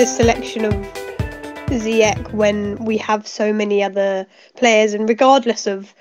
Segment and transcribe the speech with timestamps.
[0.00, 0.72] the selection of
[1.68, 4.26] Ziyech when we have so many other
[4.56, 5.92] players, and regardless of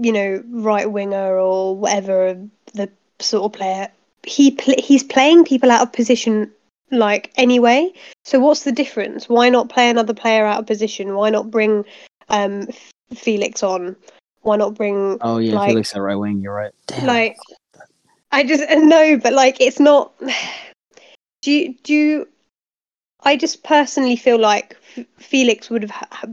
[0.00, 2.38] you know right winger or whatever
[2.74, 2.88] the
[3.18, 3.88] sort of player,
[4.22, 6.52] he pl- he's playing people out of position
[6.92, 7.92] like anyway.
[8.24, 9.28] So what's the difference?
[9.28, 11.16] Why not play another player out of position?
[11.16, 11.84] Why not bring
[12.28, 12.68] um,
[13.12, 13.96] Felix on?
[14.42, 15.18] Why not bring?
[15.20, 16.40] Oh yeah, like, Felix at right wing.
[16.42, 16.72] You're right.
[16.86, 17.06] Damn.
[17.06, 17.36] like
[18.30, 20.12] I just no, but like it's not.
[21.42, 22.28] Do you, do you,
[23.22, 24.76] I just personally feel like
[25.18, 26.26] Felix would have ha-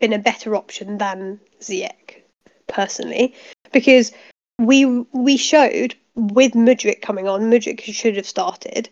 [0.00, 2.22] been a better option than Ziyech,
[2.66, 3.34] personally,
[3.72, 4.12] because
[4.58, 8.88] we we showed with Mudrik coming on, Mudrik should have started.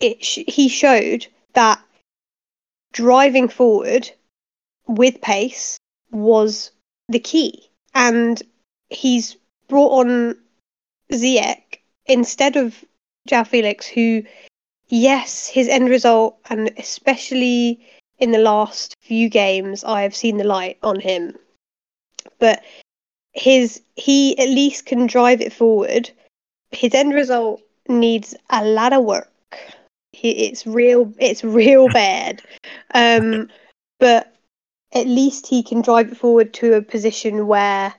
[0.00, 1.80] It sh- he showed that
[2.92, 4.10] driving forward
[4.86, 5.78] with pace
[6.10, 6.70] was
[7.08, 8.42] the key, and
[8.88, 9.36] he's
[9.68, 10.36] brought on
[11.12, 12.84] Ziyech instead of
[13.28, 14.22] João Felix, who,
[14.90, 17.80] yes, his end result, and especially
[18.18, 21.36] in the last few games, I have seen the light on him.
[22.38, 22.62] But
[23.32, 26.10] his he at least can drive it forward.
[26.72, 29.30] His end result needs a lot of work.
[30.12, 31.12] He, it's real.
[31.18, 32.42] It's real bad.
[32.92, 33.48] Um,
[33.98, 34.34] but
[34.92, 37.94] at least he can drive it forward to a position where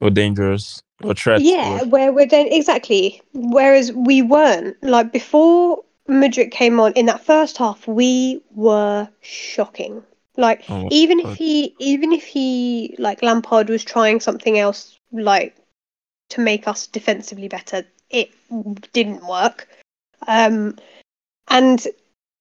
[0.00, 0.82] Or dangerous.
[1.02, 1.40] Or threat.
[1.40, 3.20] yeah, or- where we're then exactly.
[3.32, 10.02] Whereas we weren't like before Mudrik came on in that first half, we were shocking.
[10.36, 15.56] Like Oh, even if he, even if he, like Lampard was trying something else, like
[16.30, 18.30] to make us defensively better, it
[18.92, 19.68] didn't work.
[20.26, 20.76] Um,
[21.48, 21.86] and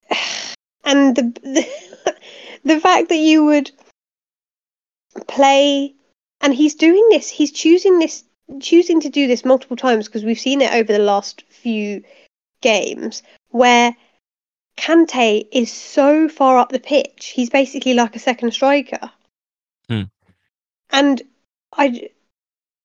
[0.83, 2.15] and the the,
[2.65, 3.71] the fact that you would
[5.27, 5.93] play
[6.43, 8.23] and he's doing this he's choosing this
[8.59, 12.03] choosing to do this multiple times because we've seen it over the last few
[12.61, 13.95] games where
[14.77, 19.11] Kante is so far up the pitch he's basically like a second striker
[19.89, 20.03] Hmm.
[20.91, 21.21] and
[21.75, 22.09] I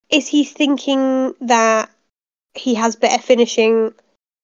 [0.08, 1.90] is he thinking that
[2.54, 3.92] he has better finishing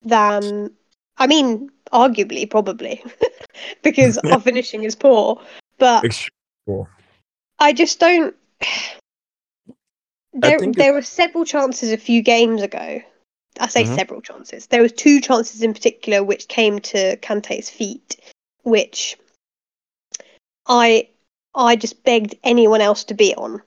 [0.02, 0.70] than
[1.16, 3.02] I mean arguably probably
[3.82, 5.40] because our finishing is poor
[5.78, 6.86] but Extreme.
[7.58, 8.34] I just don't.
[10.34, 13.00] There, there were several chances a few games ago.
[13.60, 13.94] I say Mhm.
[13.94, 14.66] several chances.
[14.66, 18.16] There was two chances in particular which came to Kante's feet,
[18.62, 19.16] which
[20.66, 21.08] I
[21.54, 23.62] I just begged anyone else to be on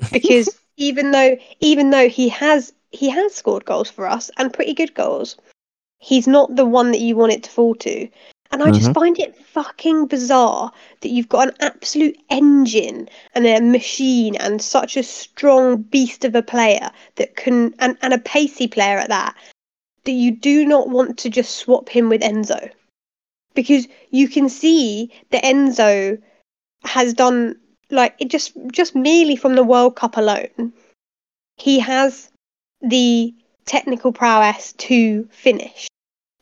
[0.12, 4.74] because even though even though he has he has scored goals for us and pretty
[4.74, 5.36] good goals,
[5.98, 8.08] he's not the one that you want it to fall to.
[8.50, 8.94] And I just Mhm.
[8.94, 14.96] find it fucking bizarre that you've got an absolute engine and a machine and such
[14.96, 19.36] a strong beast of a player that can and, and a pacey player at that
[20.04, 22.70] that you do not want to just swap him with Enzo.
[23.54, 26.18] Because you can see that Enzo
[26.84, 27.56] has done
[27.90, 30.72] like it just just merely from the World Cup alone,
[31.56, 32.30] he has
[32.80, 33.34] the
[33.66, 35.88] technical prowess to finish.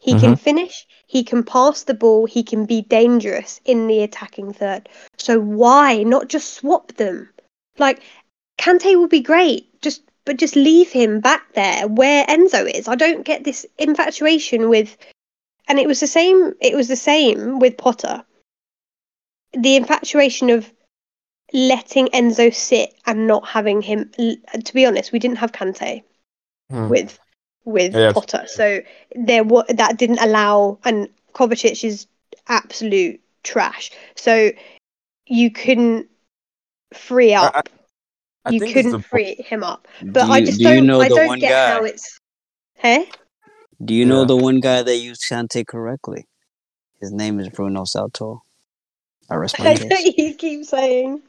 [0.06, 4.52] He can finish, he can pass the ball, he can be dangerous in the attacking
[4.52, 4.88] third.
[5.18, 7.28] So why not just swap them?
[7.76, 8.00] Like
[8.56, 12.86] Kante will be great, just but just leave him back there where Enzo is.
[12.86, 14.96] I don't get this infatuation with
[15.66, 18.24] and it was the same it was the same with Potter.
[19.54, 20.72] The infatuation of
[21.52, 26.04] letting Enzo sit and not having him to be honest, we didn't have Kante
[26.70, 26.88] Hmm.
[26.88, 27.18] with
[27.66, 28.12] with Yeah.
[28.12, 28.44] Potter.
[28.46, 28.80] So
[29.14, 32.06] there wa that didn't allow and Kovacic is
[32.48, 33.90] absolute trash.
[34.14, 34.52] So
[35.26, 36.08] you couldn't
[36.94, 37.68] free up.
[38.46, 39.86] I you couldn't the free him up.
[40.02, 41.66] But do I just do don't you know I don't get guy?
[41.66, 42.18] how it's
[42.76, 43.10] Hey?
[43.84, 44.26] Do you know Yeah.
[44.26, 46.26] the one guy that used Kante correctly?
[47.00, 48.36] His name is Bruno Saltor.
[49.28, 49.90] I rest my I case.
[49.90, 51.22] know you keep saying.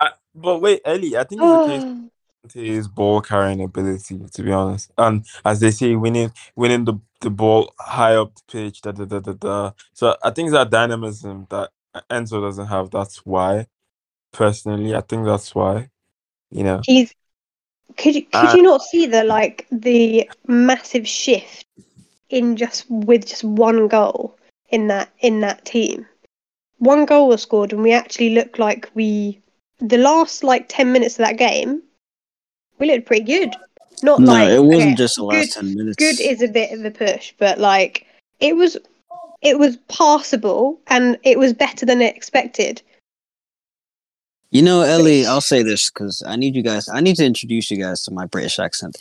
[0.00, 2.10] I, but wait, Ellie, I think it's the case to
[2.52, 4.90] his ball carrying ability, to be honest.
[4.98, 9.04] And as they say, winning winning the, the ball high up the pitch, da da
[9.04, 9.72] da da da.
[9.92, 11.70] So I think that dynamism that
[12.10, 12.90] Enzo doesn't have.
[12.90, 13.66] That's why.
[14.32, 15.88] Personally, I think that's why.
[16.50, 16.80] You know.
[16.84, 17.14] He's
[17.96, 21.64] could you could you not see the like the massive shift
[22.28, 24.36] in just with just one goal
[24.70, 26.06] in that in that team?
[26.78, 29.40] One goal was scored and we actually looked like we
[29.78, 31.82] the last like ten minutes of that game,
[32.78, 33.54] we looked pretty good.
[34.02, 35.96] Not No, like it wasn't okay, just the last good, ten minutes.
[35.96, 38.06] good is a bit of a push, but like
[38.40, 38.76] it was
[39.42, 42.82] it was passable and it was better than expected.
[44.50, 46.88] You know, Ellie, I'll say this because I need you guys.
[46.88, 48.96] I need to introduce you guys to my British accent.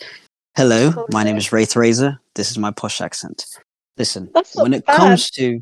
[0.56, 2.20] Hello, my name is Wraith Razor.
[2.34, 3.46] This is my posh accent.
[3.98, 4.98] Listen, when it bad.
[4.98, 5.62] comes to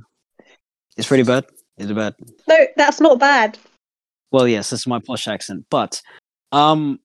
[0.98, 1.46] It's pretty bad.
[1.78, 2.16] Is it bad?
[2.48, 3.58] No, that's not bad.
[4.32, 5.66] Well, yes, this is my posh accent.
[5.70, 6.02] But
[6.52, 7.00] um,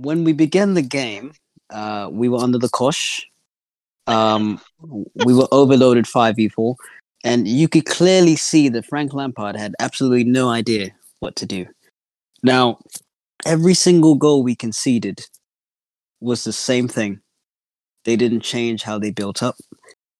[0.00, 1.32] when we began the game,
[1.70, 3.26] uh, we were under the cosh.
[4.06, 4.60] Um,
[5.24, 6.76] we were overloaded five v four,
[7.24, 11.66] and you could clearly see that Frank Lampard had absolutely no idea what to do.
[12.42, 12.78] Now,
[13.46, 15.26] every single goal we conceded
[16.20, 17.20] was the same thing.
[18.04, 19.56] They didn't change how they built up.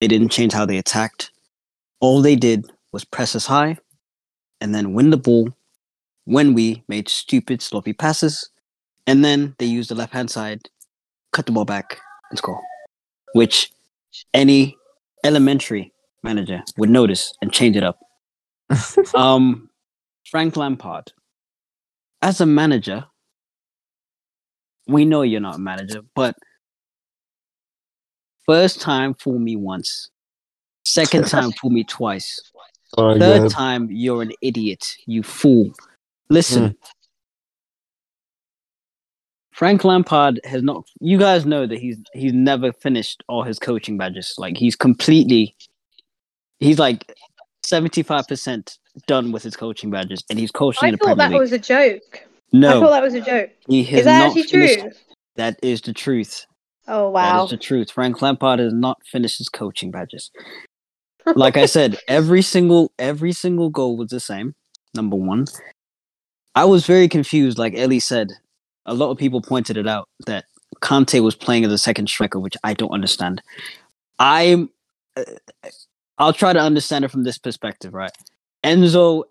[0.00, 1.30] They didn't change how they attacked.
[2.00, 3.76] All they did was press us high
[4.60, 5.50] and then win the ball
[6.24, 8.48] when we made stupid, sloppy passes.
[9.06, 10.68] And then they use the left hand side,
[11.32, 12.60] cut the ball back, and score.
[13.34, 13.70] Which
[14.32, 14.76] any
[15.24, 15.92] elementary
[16.22, 17.98] manager would notice and change it up.
[19.14, 19.68] um,
[20.30, 21.12] Frank Lampard,
[22.22, 23.04] as a manager,
[24.86, 26.34] we know you're not a manager, but
[28.46, 30.10] first time fool me once,
[30.84, 32.40] second time fool me twice,
[32.96, 33.50] Oh third God.
[33.50, 35.72] time you're an idiot, you fool.
[36.30, 36.76] Listen,
[39.54, 40.84] Frank Lampard has not.
[41.00, 44.34] You guys know that he's he's never finished all his coaching badges.
[44.36, 45.54] Like he's completely,
[46.58, 47.16] he's like
[47.62, 51.16] seventy five percent done with his coaching badges, and he's coaching I in the thought
[51.16, 51.40] Premier that League.
[51.40, 52.26] was a joke.
[52.52, 53.50] No, I thought that was a joke.
[53.68, 54.80] Is that actually finished.
[54.80, 54.90] true?
[55.36, 56.46] That is the truth.
[56.88, 57.38] Oh wow.
[57.38, 57.92] that is the truth.
[57.92, 60.32] Frank Lampard has not finished his coaching badges.
[61.36, 64.56] Like I said, every single every single goal was the same.
[64.96, 65.46] Number one,
[66.56, 67.56] I was very confused.
[67.56, 68.32] Like Ellie said,
[68.86, 70.44] a lot of people pointed it out that
[70.80, 73.42] Kante was playing as a second striker, which I don't understand.
[74.18, 74.70] I'm,
[75.16, 75.24] uh,
[76.18, 78.12] I'll try to understand it from this perspective, right?
[78.64, 79.24] Enzo,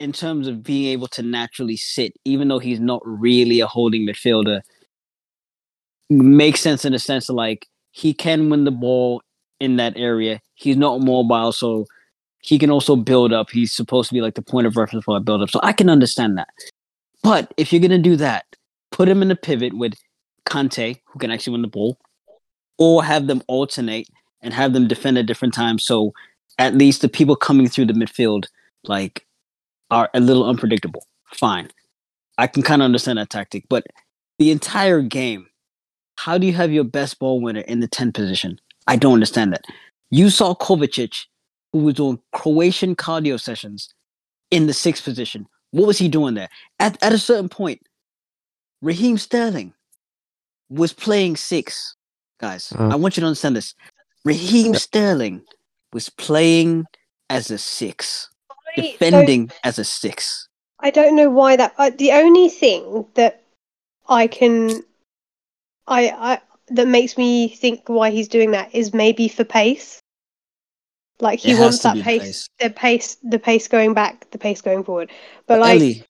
[0.00, 4.06] in terms of being able to naturally sit, even though he's not really a holding
[4.06, 4.60] midfielder,
[6.10, 9.22] makes sense in the sense of like he can win the ball
[9.60, 10.40] in that area.
[10.54, 11.86] He's not mobile, so
[12.40, 13.50] he can also build up.
[13.50, 15.50] He's supposed to be like the point of reference for a build up.
[15.50, 16.48] So I can understand that.
[17.24, 18.44] But if you're gonna do that,
[18.92, 19.94] put him in a pivot with
[20.46, 21.98] Kante, who can actually win the ball,
[22.78, 24.08] or have them alternate
[24.42, 25.86] and have them defend at different times.
[25.86, 26.12] So
[26.58, 28.46] at least the people coming through the midfield
[28.84, 29.26] like
[29.90, 31.06] are a little unpredictable.
[31.32, 31.70] Fine.
[32.36, 33.86] I can kind of understand that tactic, but
[34.38, 35.46] the entire game,
[36.16, 38.60] how do you have your best ball winner in the 10 position?
[38.86, 39.64] I don't understand that.
[40.10, 41.24] You saw Kovacic,
[41.72, 43.88] who was doing Croatian cardio sessions
[44.50, 45.46] in the sixth position.
[45.74, 46.48] What was he doing there?
[46.78, 47.82] At, at a certain point,
[48.80, 49.74] Raheem Sterling
[50.68, 51.96] was playing six.
[52.38, 52.92] Guys, Mm.
[52.92, 53.74] I want you to understand this.
[54.24, 55.42] Raheem Sterling
[55.92, 56.84] was playing
[57.28, 60.48] as a six, I- defending as a six.
[60.78, 61.74] I don't know why that.
[61.76, 63.42] Uh, the only thing that
[64.08, 64.84] I can,
[65.88, 69.98] I, I that makes me think why he's doing that is maybe for pace.
[71.20, 72.48] Like he It wants that pace, pace.
[72.60, 75.10] the pace, the pace going back, the pace going forward.
[75.46, 76.04] But But like, Ellie,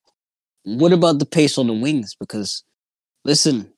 [0.64, 2.14] what about the pace on the wings?
[2.18, 2.64] Because
[3.24, 3.72] listen,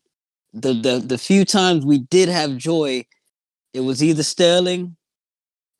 [0.54, 3.04] the, the the few times we did have joy,
[3.74, 4.96] it was either Sterling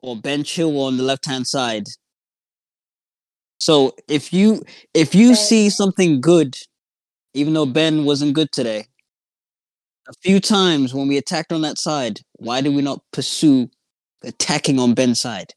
[0.01, 1.85] or Ben Chilwell on the left hand side.
[3.59, 4.63] So if you
[4.93, 5.35] if you Ben.
[5.35, 6.55] see something good,
[7.33, 8.85] even though Ben wasn't good today,
[10.07, 13.69] a few times when we attacked on that side, why did we not pursue
[14.23, 15.53] attacking on Ben's side?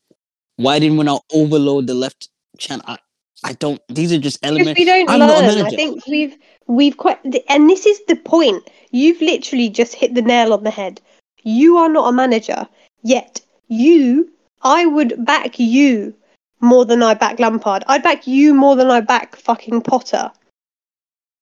[0.56, 2.84] Why didn't we not overload the left channel?
[2.86, 2.98] I,
[3.44, 3.80] I don't.
[3.88, 4.78] These are just elements.
[4.78, 5.66] we don't I'm not a learn.
[5.66, 6.36] I think we've
[6.66, 8.68] we've quite, and this is the point.
[8.90, 11.00] You've literally just hit the nail on the head.
[11.42, 12.68] You are not a manager
[13.02, 13.40] yet.
[13.68, 14.30] You,
[14.62, 16.14] I would back you
[16.60, 17.84] more than I back Lampard.
[17.86, 20.30] I'd back you more than I back fucking Potter.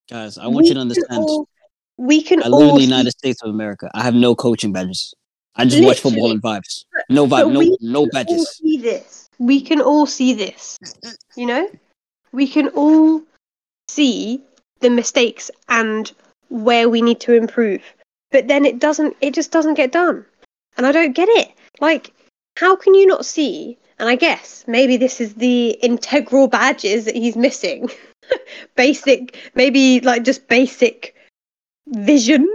[0.09, 1.19] Guys, I want you to understand.
[1.19, 1.47] all-
[1.97, 3.91] we can I live in the United States of America.
[3.93, 5.13] I have no coaching badges.
[5.59, 6.85] I just watch football and vibes.
[7.09, 7.51] No vibe.
[7.51, 8.49] No we no can all badges.
[8.57, 9.29] see this.
[9.39, 10.77] We can all see this.
[11.35, 11.69] You know,
[12.31, 13.21] we can all
[13.87, 14.41] see
[14.79, 16.11] the mistakes and
[16.49, 17.81] where we need to improve.
[18.31, 19.15] But then it doesn't.
[19.21, 20.25] It just doesn't get done,
[20.77, 21.51] and I don't get it.
[21.79, 22.13] Like,
[22.57, 23.77] how can you not see?
[23.97, 27.89] And I guess maybe this is the integral badges that he's missing.
[28.75, 31.15] basic, maybe like just basic
[31.87, 32.47] vision.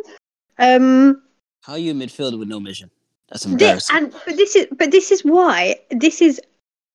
[0.58, 1.22] Um,
[1.62, 2.90] How are you a midfielder with no vision?
[3.34, 3.96] That's embarrassing.
[3.96, 6.40] and but this is but this is why this is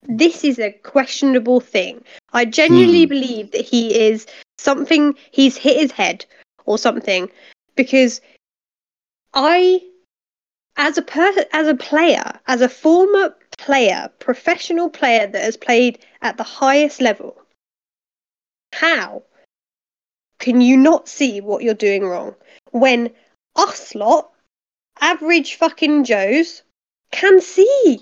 [0.03, 2.01] this is a questionable thing.
[2.31, 3.09] I genuinely Hmm.
[3.09, 4.25] believe that he is
[4.57, 6.25] something he's hit his head
[6.65, 7.29] or something
[7.75, 8.21] because
[9.33, 9.81] I
[10.77, 15.99] as a per as a player, as a former player, professional player that has played
[16.21, 17.35] at the highest level,
[18.71, 19.23] how
[20.39, 22.33] can you not see what you're doing wrong
[22.71, 23.09] when
[23.57, 24.31] us lot,
[25.01, 26.63] average fucking Joes,
[27.11, 27.99] can see?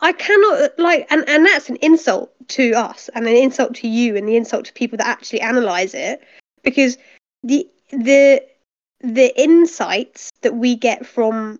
[0.00, 4.16] I cannot like, and and that's an insult to us, and an insult to you,
[4.16, 6.22] and the insult to people that actually analyze it,
[6.62, 6.96] because
[7.42, 8.42] the the
[9.00, 11.58] the insights that we get from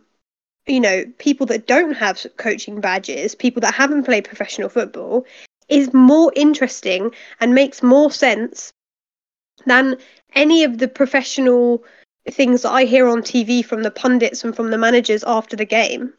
[0.67, 5.27] you know people that don't have coaching badges, people that haven't played professional football,
[5.69, 8.73] is more interesting and makes more sense
[9.67, 9.97] than
[10.35, 11.83] any of the professional
[12.31, 15.65] things that I hear on TV from the pundits and from the managers after the
[15.65, 16.13] game.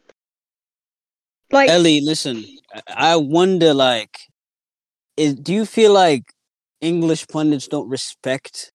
[1.52, 2.44] Like Ellie, listen,
[2.88, 4.18] I- wonder, like,
[5.16, 6.32] is do you feel like
[6.80, 8.72] English pundits don't respect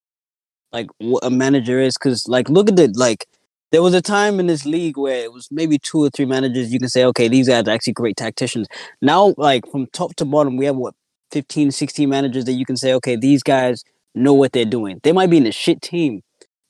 [0.72, 1.96] like what a manager is?
[1.96, 2.96] Because, like, look at it.
[2.96, 3.26] Like,
[3.72, 6.72] there was a time in this league where it was maybe two or three managers.
[6.72, 8.66] You can say, okay, these guys are actually great tacticians.
[9.02, 10.94] Now, like, from top to bottom, we have what
[11.32, 15.00] 15, 16 managers that you can say, okay, these guys know what they're doing.
[15.02, 16.22] They might be in a shit team,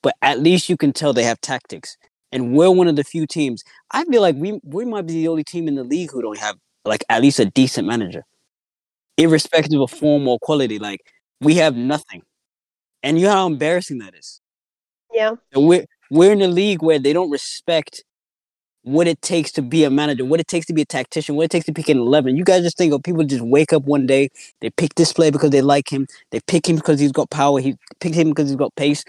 [0.07, 1.97] but at least you can tell they have tactics.
[2.31, 3.65] And we're one of the few teams.
[3.91, 6.39] I feel like we we might be the only team in the league who don't
[6.39, 8.23] have like at least a decent manager,
[9.17, 10.79] irrespective of form or quality.
[10.79, 11.01] Like
[11.41, 12.23] we have nothing,
[13.03, 14.41] and you know how embarrassing that is.
[15.13, 18.05] yeah, And we're we're in a league where they don't respect
[18.83, 21.45] what it takes to be a manager, what it takes to be a tactician, what
[21.45, 22.37] it takes to pick an eleven.
[22.37, 24.29] You guys just think of people just wake up one day,
[24.61, 27.59] they pick this player because they like him, they pick him because he's got power,
[27.61, 29.05] he pick him because he's got pace.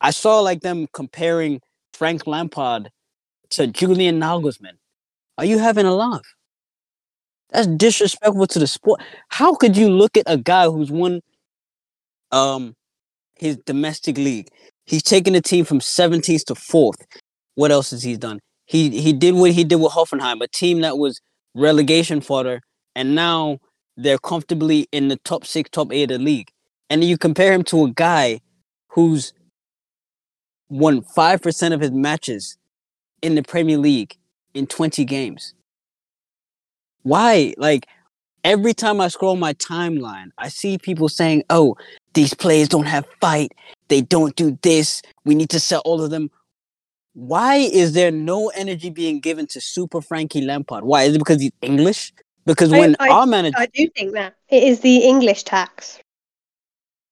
[0.00, 1.60] I saw like them comparing
[1.92, 2.90] Frank Lampard
[3.50, 4.78] to Julian Nagelsmann.
[5.38, 6.26] Are you having a laugh?
[7.50, 9.00] That's disrespectful to the sport.
[9.28, 11.20] How could you look at a guy who's won
[12.32, 12.74] um
[13.38, 14.48] his domestic league?
[14.86, 17.02] He's taken the team from 17th to 4th.
[17.54, 18.40] What else has he done?
[18.66, 21.20] He he did what he did with Hoffenheim, a team that was
[21.54, 22.60] relegation fodder,
[22.94, 23.58] and now
[23.96, 26.50] they're comfortably in the top six, top eight of the league.
[26.88, 28.40] And you compare him to a guy
[28.88, 29.32] who's
[30.70, 32.56] won five percent of his matches
[33.22, 34.16] in the Premier League
[34.54, 35.52] in 20 games.
[37.02, 37.54] Why?
[37.56, 37.86] Like
[38.44, 41.76] every time I scroll my timeline, I see people saying, "Oh,
[42.14, 43.52] these players don't have fight.
[43.88, 45.02] They don't do this.
[45.24, 46.30] We need to sell all of them."
[47.14, 50.84] Why is there no energy being given to Super Frankie Lampard?
[50.84, 52.12] Why is it because he's English?
[52.46, 55.98] Because when I- our manager, I do think that it is the English tax.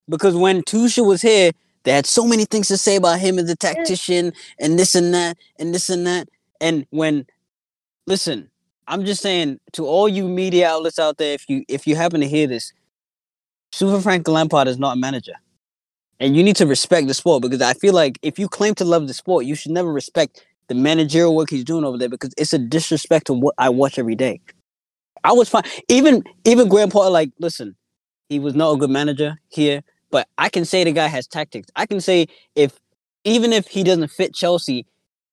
[0.07, 1.51] because when Tuchel was here,
[1.83, 5.13] they had so many things to say about him as a tactician and this and
[5.13, 6.27] that and this and that.
[6.61, 7.25] And when,
[8.05, 8.49] listen,
[8.87, 12.21] I'm just saying to all you media outlets out there, if you if you happen
[12.21, 12.73] to hear this,
[13.71, 15.35] Super Frank Lampard is not a manager,
[16.19, 18.85] and you need to respect the sport because I feel like if you claim to
[18.85, 22.31] love the sport, you should never respect the managerial work he's doing over there because
[22.37, 24.41] it's a disrespect to what I watch every day.
[25.23, 25.63] I was fine.
[25.87, 27.75] Even even Graham Potter, like, listen,
[28.27, 31.69] he was not a good manager here, but I can say the guy has tactics.
[31.75, 32.79] I can say if
[33.23, 34.85] even if he doesn't fit Chelsea,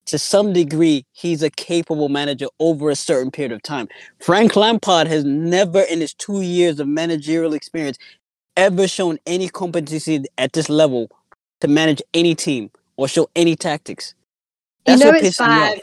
[0.07, 3.89] to some degree, he's a capable manager over a certain period of time.
[4.21, 7.99] Frank Lampard has never, in his two years of managerial experience,
[8.57, 11.11] ever shown any competency at this level
[11.61, 14.15] to manage any team or show any tactics.
[14.85, 15.75] That's you know it's pisses me off.
[15.75, 15.81] bad.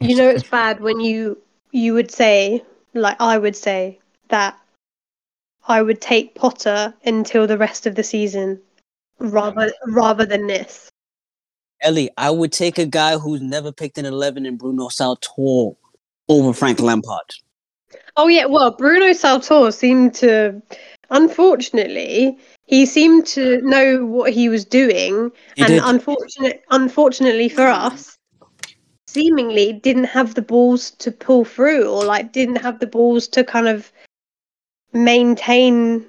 [0.00, 1.38] You know it's bad when you
[1.72, 2.62] you would say,
[2.92, 3.98] like I would say,
[4.28, 4.58] that
[5.66, 8.60] I would take Potter until the rest of the season
[9.18, 10.90] rather rather than this.
[11.82, 15.76] Ellie, I would take a guy who's never picked an 11 in Bruno Saltor
[16.28, 17.30] over Frank Lampard.
[18.16, 20.62] Oh yeah, well Bruno Saltor seemed to
[21.10, 25.82] unfortunately he seemed to know what he was doing He and did.
[25.84, 28.16] unfortunate unfortunately for us
[29.06, 33.44] seemingly didn't have the balls to pull through or like didn't have the balls to
[33.44, 33.92] kind of
[34.94, 36.06] maintain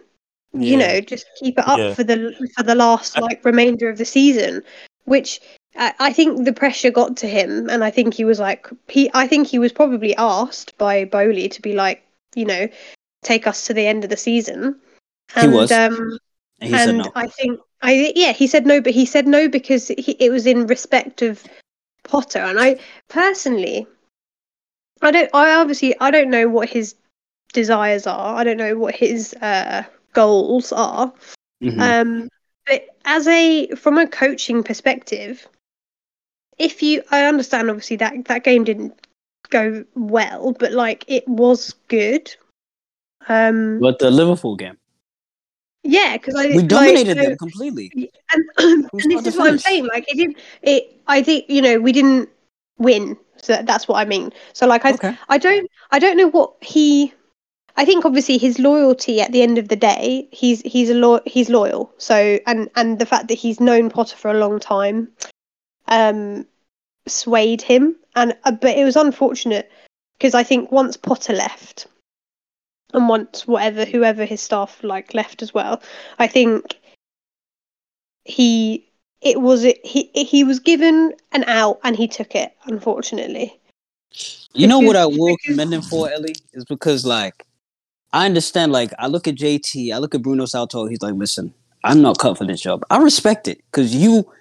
[0.53, 0.87] you Yeah.
[0.93, 1.93] know just keep it up Yeah.
[1.95, 4.63] for the for the last like remainder of the season
[5.05, 5.41] which
[5.77, 9.09] I, I think the pressure got to him and i think he was like he
[9.13, 12.03] i think he was probably asked by Boehly to be like
[12.35, 12.67] you know
[13.23, 14.75] take us to the end of the season
[15.39, 16.17] He and was, um
[16.61, 17.11] And he said and no.
[17.15, 20.45] I think I yeah he said no, but he said no because he, it was
[20.45, 21.43] in respect of
[22.03, 22.39] Potter.
[22.39, 22.77] And I
[23.09, 23.87] personally,
[25.01, 25.29] I don't.
[25.33, 26.95] I obviously I don't know what his
[27.55, 28.35] desires are.
[28.35, 29.83] I don't know what his uh,
[30.13, 31.11] goals are.
[31.63, 31.79] Mhm.
[31.79, 32.29] Um,
[32.67, 35.47] but as a from a coaching perspective,
[36.57, 38.93] if you, I understand obviously that that game didn't
[39.49, 42.35] go well, but like it was good.
[43.27, 44.77] Um, but the Liverpool game,
[45.83, 48.11] yeah, because I we like, dominated so- them completely.
[48.33, 49.87] and, and this is what I'm saying.
[49.87, 50.37] Like it didn't.
[50.61, 51.01] It.
[51.07, 52.29] I think you know we didn't
[52.77, 53.17] win.
[53.37, 54.31] So that's what I mean.
[54.53, 54.93] So like I.
[54.93, 55.17] Okay.
[55.29, 55.69] I don't.
[55.91, 57.13] I don't know what he.
[57.77, 61.21] I think obviously his loyalty at the end of the day, he's he's a lo-
[61.25, 61.91] he's loyal.
[61.97, 65.09] So and and the fact that he's known Potter for a long time,
[65.87, 66.45] um,
[67.07, 67.95] swayed him.
[68.15, 69.69] And uh, but it was unfortunate
[70.17, 71.87] because I think once Potter left,
[72.93, 75.81] and once whatever whoever his staff like left as well,
[76.17, 76.79] I think
[78.23, 78.87] he
[79.21, 82.53] it was he he was given an out and he took it.
[82.67, 83.59] Unfortunately,
[84.53, 87.45] You know what I Because- will commend him for, Ellie, is because like
[88.15, 88.71] I understand.
[88.71, 90.87] Like I look at JT, I look at Bruno Saltor.
[90.87, 91.53] He's like, listen,
[91.83, 92.85] I'm not cut for this job.
[92.89, 94.31] I respect it because you,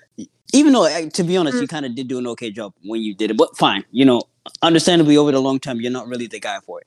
[0.53, 1.69] even though to be honest, you mm.
[1.69, 3.37] kind of did do an okay job when you did it.
[3.37, 4.23] But fine, you know,
[4.63, 6.87] understandably over the long term, you're not really the guy for it.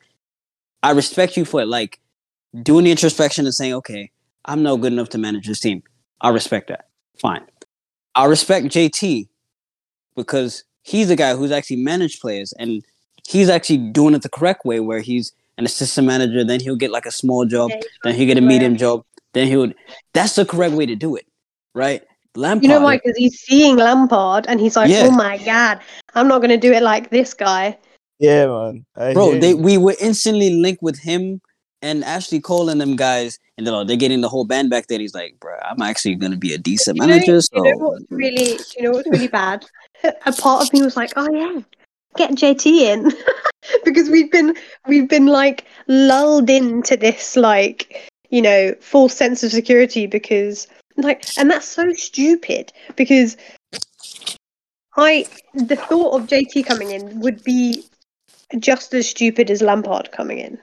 [0.82, 2.00] I respect you for it, like
[2.64, 4.10] doing the introspection and saying, okay,
[4.46, 5.84] I'm not good enough to manage this team.
[6.22, 6.88] I respect that.
[7.20, 7.46] Fine.
[8.16, 9.28] I respect JT
[10.16, 12.82] because he's the guy who's actually managed players and
[13.28, 16.92] he's actually doing it the correct way where he's an assistant manager, then he'll get
[16.92, 18.48] like a small job, Yeah, then he'll get a right.
[18.48, 19.72] medium job, then he'll
[20.14, 21.26] that's the correct way to do it.
[21.74, 22.04] Right?
[22.36, 22.64] Lampard.
[22.64, 22.98] you know why?
[22.98, 25.08] Because he's seeing Lampard and he's like, Yeah.
[25.08, 25.80] oh my god,
[26.14, 27.78] I'm not going to do it like this guy.
[28.20, 28.86] Yeah, man.
[28.96, 31.42] I bro, they we were instantly linked with him
[31.82, 34.88] and Ashley Cole and them guys, and they're, like, they're getting the whole band back
[34.88, 35.00] there.
[35.00, 37.40] He's like, bro, I'm actually gonna be a decent You know, manager.
[37.54, 39.66] you know what's really, you know what's really bad?
[40.26, 41.62] A part of me was like, oh yeah,
[42.16, 43.12] get JT in,
[43.86, 44.56] because we've been
[44.88, 51.26] we've been like lulled into this like you know false sense of security because like,
[51.38, 53.38] and that's so stupid because
[54.98, 57.84] I the thought of JT coming in would be
[58.58, 60.58] just as stupid as Lampard coming in.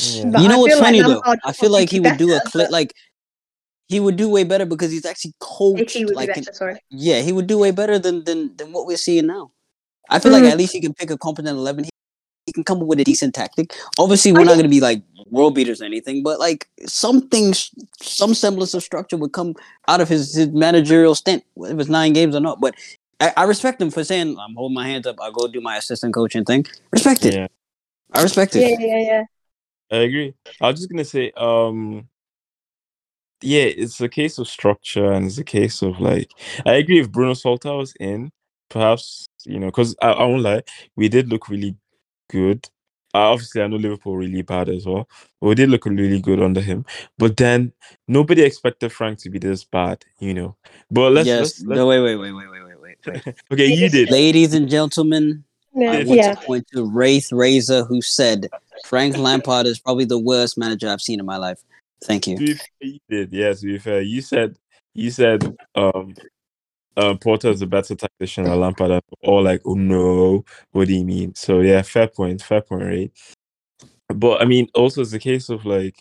[0.00, 0.40] Yeah.
[0.40, 1.22] You know I what's like funny though?
[1.44, 2.92] I feel like he would do a clip like
[3.88, 6.52] he would do way better because he's actually coached like be better.
[6.52, 6.80] Sorry.
[6.90, 9.52] yeah, he would do way better than than than what we're seeing now.
[10.10, 10.50] I feel like Mm.
[10.50, 11.84] at least he can pick a competent eleven.
[12.46, 13.74] He, he can come up with a decent tactic.
[13.98, 16.68] Obviously, we're I not think- going to be like world beaters or anything, but like
[16.86, 17.54] something,
[18.00, 19.54] some semblance of structure would come
[19.88, 22.60] out of his, his managerial stint, whether it's nine games or not.
[22.60, 22.74] But
[23.20, 25.16] I, I respect him for saying, "I'm holding my hands up.
[25.20, 27.34] I'll go do my assistant coaching thing." Respect it.
[27.34, 27.46] Yeah,
[28.12, 28.62] I respect it.
[28.62, 29.24] Yeah, yeah, yeah.
[29.90, 30.34] I agree.
[30.60, 32.08] I was just gonna say, um,
[33.42, 36.30] yeah, it's a case of structure and it's a case of like,
[36.64, 38.30] I agree if Bruno Saltor was in,
[38.70, 40.62] perhaps you know, because I, I won't lie,
[40.96, 41.76] we did look really
[42.32, 42.68] good.
[43.14, 45.06] Uh, obviously, I know Liverpool really bad as well.
[45.40, 46.86] But we did look really good under him.
[47.18, 47.72] But then
[48.08, 50.56] nobody expected Frank to be this bad, you know.
[50.90, 51.38] But let's, yes.
[51.38, 51.76] let's, let's...
[51.76, 53.36] no wait wait wait wait wait wait wait.
[53.52, 54.10] okay, you did.
[54.10, 55.92] Ladies and gentlemen, no.
[55.92, 56.34] I want yeah.
[56.34, 58.48] to point to Wraith Razor, who said
[58.86, 61.62] Frank Lampard is probably the worst manager I've seen in my life.
[62.04, 62.56] Thank you.
[62.80, 63.60] you did yes.
[63.60, 64.56] To be fair, you said
[64.94, 66.14] you said um,
[66.96, 70.94] uh, Potter is a better tactician than Lampard, we're all like, oh no, what do
[70.94, 71.34] you mean?
[71.34, 73.12] So yeah, fair point, fair point, right?
[74.08, 75.96] But I mean, also it's a case of like,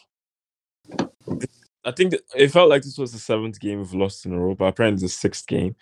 [1.85, 4.55] I think it felt like this was the seventh game we've lost in a row,
[4.55, 5.75] but apparently it's the sixth game.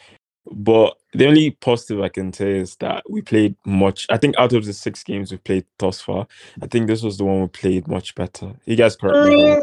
[0.51, 4.07] But the only positive I can say is that we played much.
[4.09, 6.27] I think out of the six games we played thus far,
[6.61, 8.53] I think this was the one we played much better.
[8.65, 9.51] You guys correct me.
[9.51, 9.59] Uh,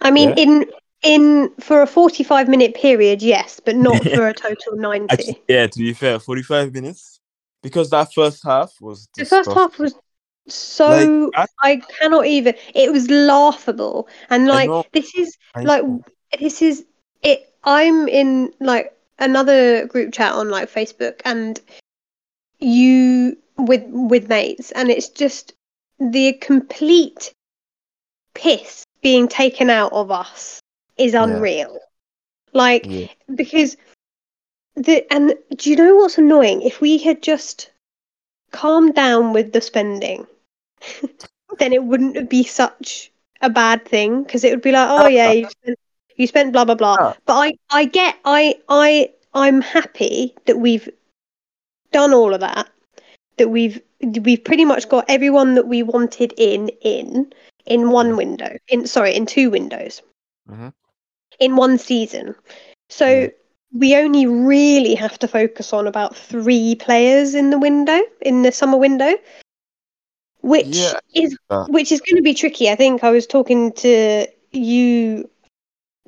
[0.00, 0.44] I mean, Yeah.
[0.44, 0.66] in
[1.04, 5.12] in for a forty-five minute period, yes, but not for a total ninety.
[5.12, 7.20] Actually, yeah, to be fair, 45 minutes.
[7.62, 9.94] Because that first half was the first half was
[10.48, 12.54] so Like, I cannot even.
[12.74, 15.82] It was laughable, and like this is like
[16.38, 16.84] this is
[17.22, 17.54] it.
[17.64, 21.58] I'm in like another group chat on like Facebook, and
[22.58, 25.54] you with with mates, and it's just
[25.98, 27.32] the complete
[28.34, 30.60] piss being taken out of us
[30.96, 31.24] is Yeah.
[31.24, 31.78] unreal.
[32.52, 33.08] Like Yeah.
[33.34, 33.76] because
[34.76, 36.62] the and do you know what's annoying?
[36.62, 37.70] If we had just
[38.52, 40.26] calmed down with the spending,
[41.58, 45.30] then it wouldn't be such a bad thing because it would be like, oh yeah,
[45.32, 45.78] you spent,
[46.16, 46.98] you spent blah blah blah.
[46.98, 47.16] Ah.
[47.26, 50.88] But I I get I I I'm happy that we've
[51.92, 52.68] done all of that.
[53.38, 57.32] That we've we've pretty much got everyone that we wanted in in
[57.66, 58.16] in one Mhm.
[58.16, 58.56] window.
[58.68, 60.02] In sorry, in two windows
[60.48, 60.72] Mhm.
[61.38, 62.34] In one season.
[62.88, 63.28] So Yeah.
[63.72, 68.52] we only really have to focus on about three players in the window, in the
[68.52, 69.14] summer window,
[70.40, 71.00] which Yeah.
[71.14, 71.66] is Uh.
[71.66, 72.70] which is going to be tricky.
[72.70, 75.28] I think I was talking to you,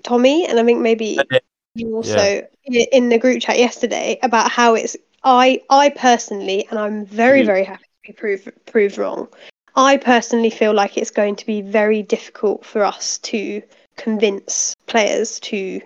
[0.02, 1.28] Tommy, and I think maybe
[1.74, 6.78] you also i- in the group chat yesterday about how it's I I personally, and
[6.78, 7.46] I'm very Mhm.
[7.46, 9.28] very happy to be proved proved wrong.
[9.76, 13.62] I personally feel like it's going to be very difficult for us to
[13.96, 15.80] convince players to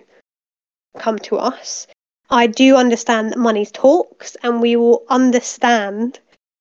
[0.99, 1.87] come to us.
[2.29, 6.19] I do understand that money talks, and we will understand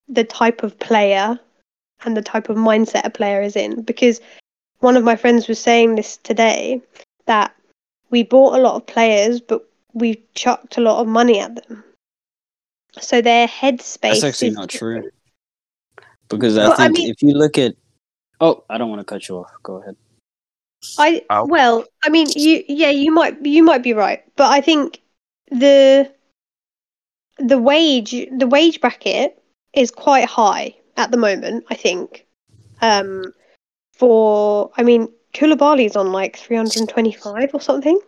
[0.08, 1.38] the type of player
[2.04, 3.82] and the type of mindset a player is in.
[3.82, 4.20] Because
[4.80, 6.80] one of my friends was saying this today
[7.26, 7.54] that
[8.10, 11.84] we bought a lot of players, but we chucked a lot of money at them.
[12.98, 15.10] So their headspace That's actually not true.
[16.28, 17.74] Because I Well, I think mean- if you look at
[18.42, 19.52] Oh, I don't want to cut you off.
[19.62, 19.96] Go ahead.
[20.98, 21.46] I Ow.
[21.46, 25.02] well, I mean, you yeah, you might you might be right, but I think
[25.50, 26.10] the
[27.38, 29.42] the wage the wage bracket
[29.74, 31.64] is quite high at the moment.
[31.70, 32.26] I think
[32.80, 33.32] um,
[33.92, 37.98] for I mean, Koulibaly's on like three hundred and twenty five or something.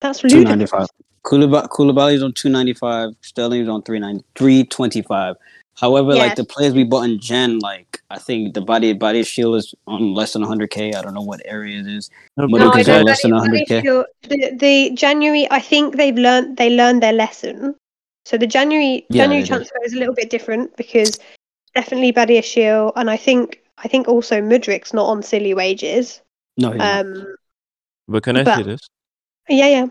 [0.00, 0.70] That's Two ninety ludicrous.
[0.70, 0.88] five.
[1.24, 3.10] Koulibaly, Koulibaly's on two ninety five.
[3.20, 5.36] Sterling's on three ninety three twenty five.
[5.76, 6.22] However, Yeah.
[6.24, 10.12] like the players we bought in Gen, like I think the body Badiashile is on
[10.14, 10.92] less than hundred k.
[10.92, 12.10] I don't know what area it is.
[12.36, 13.82] No, No, No, I they're less than 100K.
[13.82, 17.74] Badiashile- The, the January, I think they've learned they learned their lesson.
[18.26, 19.54] So the January Yeah, January they did.
[19.54, 21.18] transfer is a little bit different because
[21.74, 26.20] definitely Badiashile, and I think I think also Mudrik's not on silly wages.
[26.58, 27.06] No, he's not.
[27.06, 27.34] Um,
[28.08, 28.80] But can I But- say this?
[29.48, 29.86] yeah, yeah.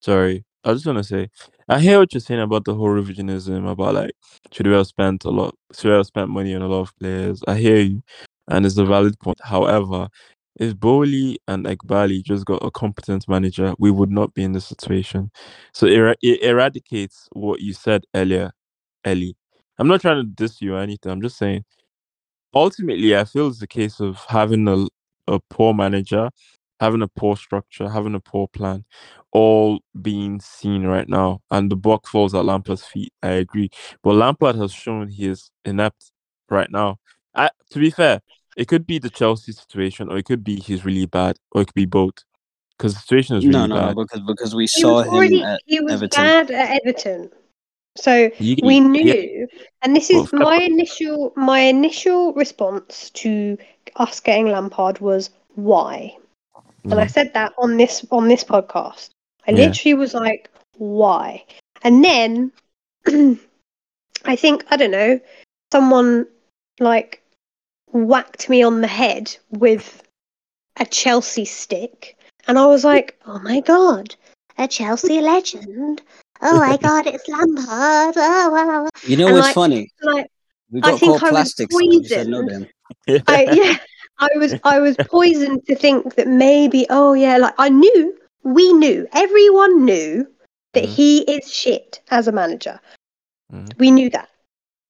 [0.00, 1.28] Sorry, I just want to say,
[1.70, 4.12] I hear what you're saying about the whole revisionism about like
[4.52, 6.98] should we have spent a lot, should we have spent money on a lot of
[7.00, 7.42] players?
[7.48, 8.04] I hear you,
[8.48, 9.40] and it's a valid point.
[9.44, 10.08] However,
[10.60, 14.66] if Boehly and Eghbali just got a competent manager, we would not be in this
[14.66, 15.32] situation.
[15.74, 18.52] So it, it eradicates what you said earlier,
[19.04, 19.36] Ellie.
[19.78, 21.12] I'm not trying to diss you or anything.
[21.12, 21.54] I'm just saying.
[22.54, 24.86] Ultimately, I feel it's a case of having a
[25.28, 26.28] a poor manager,
[26.80, 28.84] having a poor structure, having a poor plan
[29.32, 33.12] all being seen right now, and the buck falls at Lampard's feet.
[33.22, 33.70] I agree,
[34.02, 36.10] but Lampard has shown he is inept
[36.48, 36.96] right now.
[37.34, 38.20] I, to be fair,
[38.56, 41.66] it could be the Chelsea situation, or it could be he's really bad, or it
[41.66, 42.14] could be both.
[42.76, 43.96] Because the situation is really no, no, bad.
[43.96, 46.24] no, because because we He saw was him already at he was Everton.
[46.24, 47.30] bad at Everton.
[47.96, 49.48] So You- we yeah, knew,
[49.82, 50.72] and this is fair my point.
[50.72, 53.58] initial my initial response to
[53.96, 56.16] us getting Lampard was why.
[56.84, 57.10] And I mm.
[57.10, 59.10] said that on this on this podcast.
[59.46, 59.66] I Yeah.
[59.66, 61.44] literally was like, why?
[61.82, 62.52] And then
[64.24, 65.20] I think I don't know,
[65.72, 66.26] someone
[66.78, 67.22] like
[67.92, 70.02] whacked me on the head with
[70.76, 72.16] a Chelsea stick,
[72.46, 74.14] and I was like, oh my god,
[74.58, 76.02] a Chelsea legend.
[76.42, 78.14] Oh my god, it's Lampard.
[78.16, 78.88] Oh wow.
[79.06, 79.88] You know And, what's like, funny?
[80.02, 80.26] Like
[80.70, 81.74] We I got think called I plastics.
[81.74, 82.68] and you said no poisoned.
[83.26, 83.78] I yeah,
[84.20, 88.72] I was I was poisoned to think that maybe oh yeah, like I knew we
[88.74, 90.26] knew everyone knew
[90.74, 90.88] that Mhm.
[90.88, 92.80] he is shit as a manager.
[93.52, 93.78] Mhm.
[93.78, 94.28] We knew that,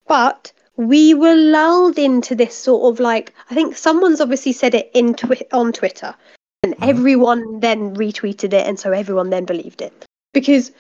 [0.07, 4.90] but we were lulled into this sort of like I think someone's obviously said it
[4.95, 6.14] in twi- on Twitter,
[6.62, 6.88] and Mhm.
[6.88, 9.93] everyone then retweeted it, and so everyone then believed it
[10.35, 10.73] because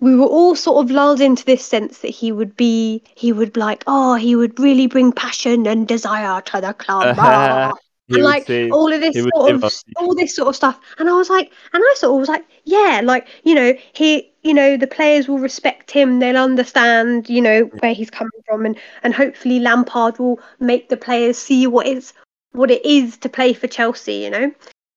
[0.00, 3.56] we were all sort of lulled into this sense that he would be he would
[3.56, 7.16] like oh he would really bring passion and desire to the club.
[7.18, 7.72] Ah."
[8.08, 9.64] He and like say- all of this sort of
[9.96, 10.80] all this sort of stuff.
[10.98, 14.32] And i was like and i sort of was like yeah like you know he
[14.42, 16.18] you know the players will respect him.
[16.18, 18.66] They'll understand you know where he's coming from.
[18.66, 22.12] And and hopefully lampard will make the players see what is
[22.52, 24.52] what it is to play for chelsea you know?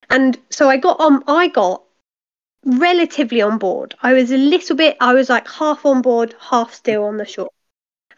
[0.09, 1.83] And so i got on i got
[2.65, 6.73] relatively on board i was a little bit i was like half on board half
[6.73, 7.49] still on the shore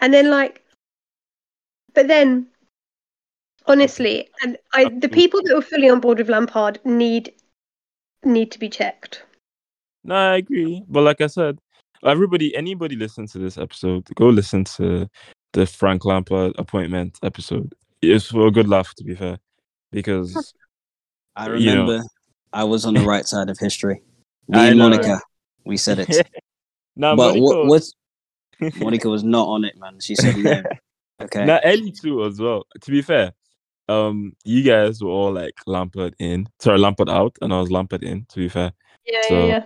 [0.02, 0.64] and then like
[1.94, 2.46] but then
[3.66, 7.34] honestly and i the people that were fully on board with lampard need
[8.24, 9.24] need to be checked
[10.04, 10.84] No, I agree.
[10.88, 11.58] But like I said,
[12.04, 15.10] everybody, anybody listen to this episode, go listen to
[15.54, 17.74] the Frank Lampard appointment episode.
[18.02, 19.40] It's for a good laugh, to be fair,
[19.92, 20.54] because
[21.36, 21.88] I You know.
[21.88, 22.04] remember
[22.54, 24.02] I was on the right side of history.
[24.48, 24.90] Me I and know.
[24.90, 25.20] Monica,
[25.66, 26.28] we said it.
[26.96, 27.94] now but what, Monica, what's
[28.80, 30.00] Monica was not on it, man.
[30.00, 30.62] She said yeah.
[31.22, 31.46] Okay.
[31.46, 32.66] now Ellie too as well.
[32.82, 33.32] To be fair,
[33.88, 38.04] um, you guys were all like Lampard in, sorry, Lampard out, and I was Lampard
[38.04, 38.26] in.
[38.30, 38.74] To be fair,
[39.06, 39.66] yeah So- yeah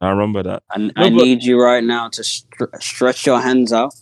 [0.00, 0.62] I remember that.
[0.70, 3.94] I, I but- need you right now to str- stretch your hands out.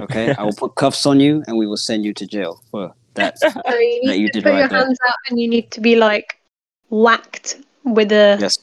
[0.00, 2.94] Okay, I will put cuffs on you and we will send you to jail for
[3.14, 3.38] that.
[3.38, 4.78] so you That need you to did put right your there.
[4.80, 6.40] hands out and you need to be like
[6.88, 8.58] whacked with a Yes,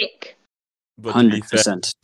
[0.00, 0.36] stick
[0.98, 1.94] But to be hundred fair, percent.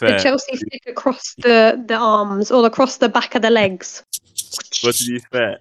[0.00, 4.02] the chelsea stick across the the arms or across the back of the legs
[4.82, 5.58] But to be fair,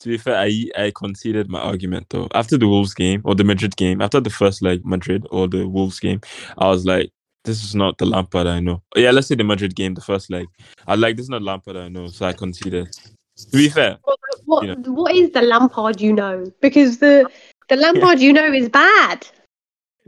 [0.00, 2.28] to be fair, I I conceded my argument though.
[2.34, 5.68] After the Wolves game or the Madrid game, after the first leg Madrid or the
[5.68, 6.20] Wolves game,
[6.56, 7.10] I was like,
[7.44, 8.80] this is not the Lampard I know.
[8.96, 10.46] Yeah, let's say the Madrid game, the first leg.
[10.86, 12.88] I like, this is not Lampard I know, so I conceded.
[13.36, 17.28] To be fair, what, what, You what is the lampard you know because the
[17.68, 19.26] the lampard you know is bad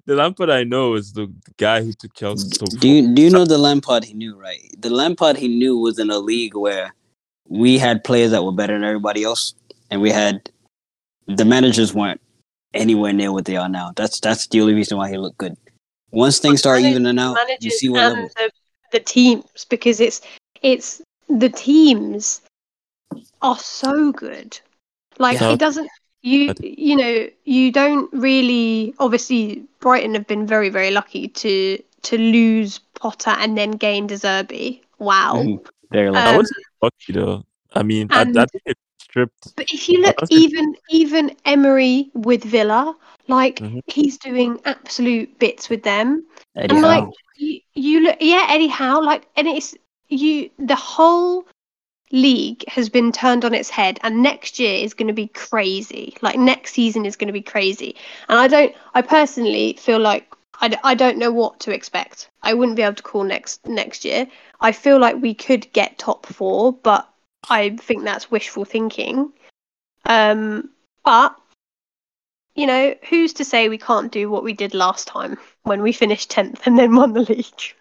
[0.07, 2.49] the Lampard I know is the guy who took Chelsea.
[2.57, 4.61] So Do you do you know the Lampard he knew, right?
[4.79, 6.95] The Lampard he knew was in a league where
[7.49, 9.55] we had players that were better than everybody else,
[9.91, 10.49] and we had
[11.27, 12.21] the managers weren't
[12.75, 13.93] anywhere near what they are now.
[13.97, 15.57] That's that's the only reason why he looked good.
[16.11, 18.29] Once things start Manage- evening out, you see what level.
[18.37, 18.51] the,
[18.93, 20.21] the teams because it's
[20.62, 22.43] it's the teams
[23.41, 24.59] are so good
[25.19, 25.53] like Yeah.
[25.53, 25.88] it doesn't
[26.22, 32.18] You you know you don't really obviously Brighton have been very very lucky to to
[32.18, 34.80] lose Potter and then gain De Zerbi.
[34.98, 35.35] Wow.
[35.42, 35.66] Mhm.
[35.90, 36.28] Very Um, lucky.
[36.35, 37.44] I was lucky though.
[37.74, 38.46] I mean, I, I and-
[39.00, 39.56] stripped.
[39.56, 42.94] But if you look, even even Emery with Villa,
[43.28, 43.82] like Mhm.
[43.87, 46.24] he's doing absolute bits with them.
[46.56, 47.04] Eddie and like
[47.37, 49.74] you, you look, yeah, Eddie Howe, like, and it's
[50.08, 50.50] you.
[50.58, 51.46] The whole
[52.12, 56.16] league has been turned on its head, and next year is going to be crazy.
[56.22, 57.96] Like next season is going to be crazy,
[58.29, 58.75] and I don't.
[58.94, 62.31] I personally feel like I, I don't know what to expect.
[62.42, 64.27] I wouldn't be able to call next next year.
[64.61, 67.09] I feel like we could get top four, but
[67.51, 69.33] I think that's wishful thinking.
[70.05, 70.70] Um,
[71.05, 71.37] but
[72.55, 75.92] you know, who's to say we can't do what we did last time when we
[75.92, 77.75] finished tenth and then won the league?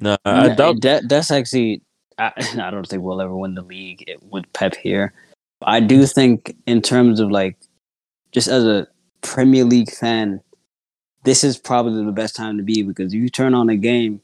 [0.00, 0.80] No, I No, doubt.
[0.82, 1.82] that that's actually
[2.18, 5.12] I, I don't think we'll ever win the league it- with Pep here.
[5.62, 7.56] I do think in terms of like
[8.32, 8.86] just as a
[9.22, 10.40] Premier League fan,
[11.24, 14.20] this is probably the best time to be because you turn on a game,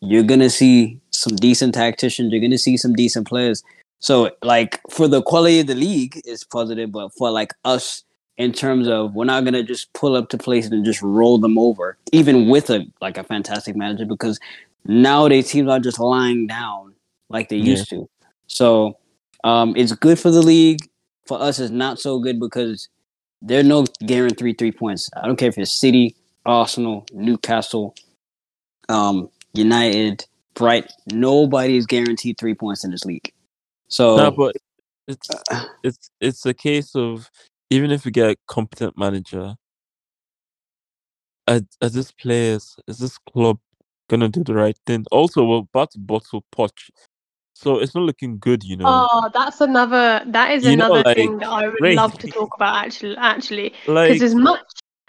[0.00, 3.62] you're gonna see some decent tacticians, you're gonna see some decent players.
[4.00, 8.02] So like for the quality of the league is positive, but for like us
[8.38, 11.56] in terms of we're not gonna just pull up to places and just roll them
[11.58, 14.40] over, even with a like a fantastic manager, because
[14.84, 16.91] nowadays teams are just lying down
[17.32, 17.64] like they Yeah.
[17.70, 18.08] used to.
[18.48, 18.98] So
[19.44, 20.88] um, it's good for the league.
[21.26, 22.88] For us, it's not so good because
[23.42, 25.10] there are no guaranteed three points.
[25.16, 26.16] I don't care if it's City,
[26.46, 27.94] Arsenal, Newcastle,
[28.88, 30.92] um, United, Bright.
[31.12, 33.32] Nobody's guaranteed three points in this league.
[33.88, 34.56] So No, but
[35.08, 35.30] it's
[35.82, 37.30] it's it's a case of
[37.70, 39.56] even if we get a competent manager,
[41.48, 43.58] are, are this players, is this club
[44.10, 45.04] gonna do the right thing?
[45.12, 46.90] Also, we're about to bottle Poch,
[47.62, 49.08] so it's not looking good, you know.
[49.10, 50.22] Oh, that's another.
[50.26, 52.74] That is You know, another like, thing that I would Ray- love to talk about.
[52.84, 54.60] Actually, actually, like, because as much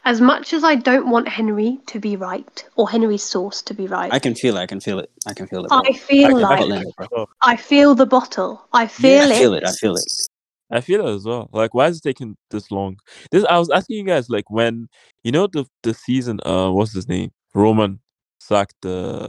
[0.05, 3.87] as much as I don't want Henry to be right or Henry's source to be
[3.87, 4.61] right, I can feel it.
[4.61, 5.09] I can feel it.
[5.25, 5.69] I can feel it.
[5.69, 5.81] Bro.
[5.85, 8.67] I feel I can- I like can- Scotland, oh, I feel the bottle.
[8.73, 9.31] I I feel it.
[9.31, 9.63] I feel it.
[9.65, 10.27] I feel it.
[10.71, 11.49] I feel it as well.
[11.53, 12.97] Like, why is it taking this long?
[13.31, 14.87] This I was asking you guys, like, when
[15.23, 17.31] you know the the season, uh, what's his name?
[17.53, 17.99] Roman
[18.39, 19.27] sacked uh,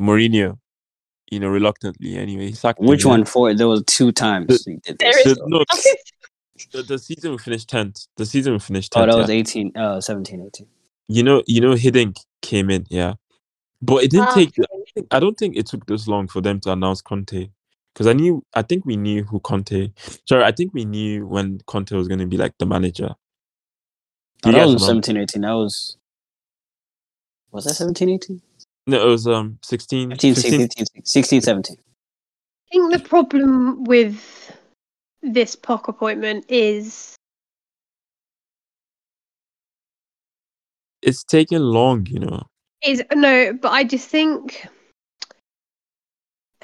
[0.00, 0.58] Mourinho.
[1.30, 2.16] You know, reluctantly.
[2.16, 2.80] Anyway, he sacked.
[2.80, 3.10] Which yeah?
[3.10, 3.52] one for?
[3.54, 4.64] There was two times.
[4.64, 5.64] he did There this, is- The, so- no,
[6.72, 8.06] the, the season we finished tenth.
[8.16, 9.12] The season we finished Oh, tenth.
[9.12, 9.22] that yeah.
[9.22, 10.66] was 18, uh, 17, 18.
[11.08, 13.14] you know, you know, Hiddink came in, yeah,
[13.82, 14.54] but it didn't Ah, take.
[15.10, 17.50] I don't think it took this long for them to announce Conte,
[17.94, 19.92] because I knew, I think we knew who Conte.
[20.26, 23.14] Sorry, I think we knew when Conte was going to be like the manager.
[24.44, 25.02] Oh, you that was remember?
[25.04, 25.42] 17, 18.
[25.42, 25.96] That was.
[27.50, 28.42] Was that 17, 18?
[28.88, 31.76] No, it was um 16, 15, 15 16, 16, 17.
[31.76, 31.82] I
[32.72, 34.50] think the problem with
[35.22, 37.14] this Poch appointment is
[41.02, 42.42] It's taken long, you know.
[42.82, 44.66] is no, but I just think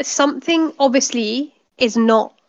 [0.01, 2.41] something obviously is not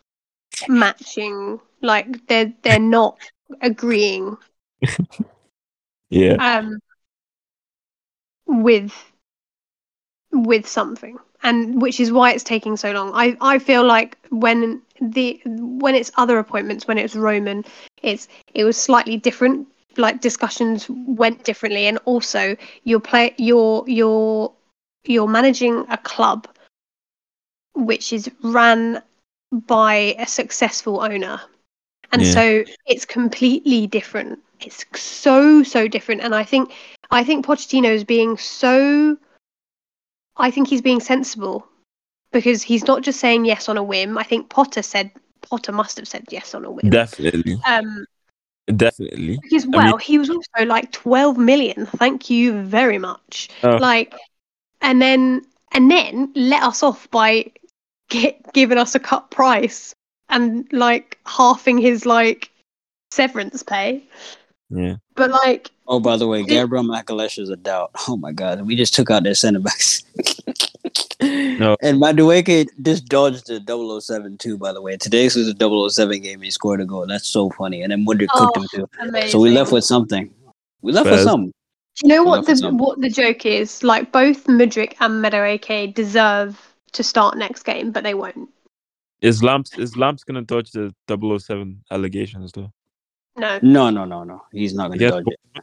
[0.68, 1.60] matching.
[1.82, 3.18] Like they're they're not
[3.60, 4.38] agreeing
[6.08, 6.78] Yeah, um
[8.46, 8.94] with
[10.44, 13.10] with something and which is why it's taking so long.
[13.14, 17.64] I i feel like when the when it's other appointments when it's roman
[18.02, 21.86] it's it was slightly different like discussions went differently.
[21.86, 24.52] And also you're play you're you're
[25.04, 26.46] you're managing a club
[27.74, 29.02] which is ran
[29.52, 31.40] by a successful owner.
[32.12, 32.32] And Yeah.
[32.32, 34.38] so it's completely different.
[34.60, 36.22] It's so so different.
[36.22, 36.72] And i think
[37.10, 39.16] i think pochettino is being so
[40.38, 41.66] i think he's being sensible
[42.32, 44.18] because he's not just saying yes on a whim.
[44.18, 45.10] I think potter said
[45.42, 46.90] potter must have said yes on a whim.
[46.90, 48.04] Definitely, um
[48.74, 49.38] definitely.
[49.42, 51.86] because I well mean- he was also like 12 million.
[51.86, 53.48] Thank you very much.
[53.62, 53.76] Oh.
[53.76, 54.14] like
[54.82, 57.50] and then and then let us off by
[58.10, 59.94] get, giving us a cut price
[60.28, 62.50] and like halving his like
[63.12, 64.02] severance pay
[64.70, 67.92] Yeah, but like Oh, by the way, Gabriel Magalhães is a doubt.
[68.08, 70.02] Oh my God, we just took out their center backs.
[71.58, 71.76] No.
[71.82, 74.58] And Madueke just dodged the 007 too.
[74.58, 75.54] By the way, today's was a
[75.90, 76.42] 007 game.
[76.42, 77.06] He scored a goal.
[77.06, 77.82] That's so funny.
[77.82, 78.88] And then Mudrik cooked Oh, him too.
[79.00, 79.30] amazing.
[79.30, 80.32] So we left with something.
[80.82, 81.24] We left with Fez.
[81.24, 81.52] something.
[82.02, 83.82] You know what the what the joke is?
[83.82, 85.56] Like both Mudrik and Meadow
[85.92, 86.60] deserve
[86.92, 88.50] to start next game, but they won't.
[89.22, 92.70] is Lamps is Lamps gonna dodge the 007 allegations though?
[93.36, 93.58] No.
[93.62, 94.42] No, no, no, no.
[94.52, 95.62] He's not going to Yes, dodge it.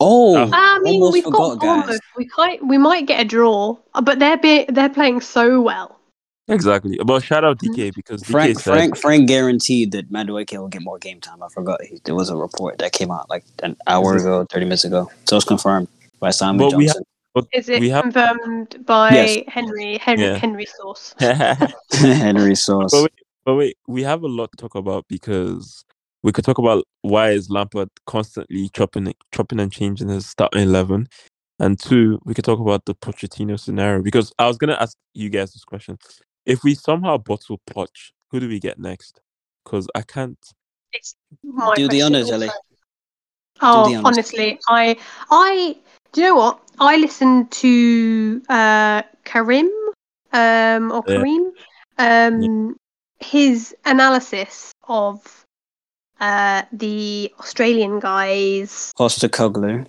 [0.00, 1.86] Oh, Uh, I mean, almost we've forgot, got Bournemouth.
[1.88, 2.00] guys.
[2.16, 5.98] We might we might get a draw, uh, but they're be, they're playing so well.
[6.46, 6.98] Exactly.
[7.04, 10.82] But shout out DK because DK Frank said Frank Frank guaranteed that Madueke will get
[10.82, 11.42] more game time.
[11.42, 14.64] I forgot he, there was a report that came out like an hour ago, thirty
[14.64, 15.10] minutes ago.
[15.24, 15.88] So it's confirmed
[16.20, 17.02] by Simon But we Johnson.
[17.52, 19.44] Is it we have confirmed by Yes.
[19.48, 20.38] Henry Henry Yeah.
[20.38, 21.14] Henry Source?
[21.92, 22.92] Henry Sauce.
[22.92, 23.12] But wait,
[23.44, 25.84] but wait, we have a lot to talk about because
[26.22, 31.08] we could talk about why is Lampard constantly chopping chopping and changing his starting eleven,
[31.58, 35.30] and two, we could talk about the Pochettino scenario because I was gonna ask you
[35.30, 35.98] guys this question:
[36.46, 39.20] If we somehow bottle Poch, who do we get next?
[39.64, 40.38] Because I can't.
[41.42, 42.30] My Do the honours.
[42.30, 42.50] Ellie.
[43.60, 44.96] Oh, honestly, I
[45.30, 45.76] I
[46.12, 46.60] do you know what?
[46.78, 49.70] I listened to uh Karim
[50.32, 51.16] um or Yeah.
[51.16, 51.52] Kareem
[51.98, 52.76] um
[53.18, 55.44] his analysis of
[56.20, 59.86] uh the Australian guys Costa Koglu.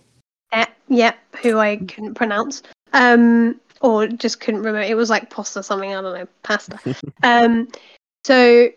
[0.51, 2.63] eh, yep, who I couldn't pronounce.
[2.93, 4.81] Um or just couldn't remember.
[4.81, 6.79] It was like pasta something, I don't know, pasta.
[7.23, 7.67] um
[8.25, 8.69] so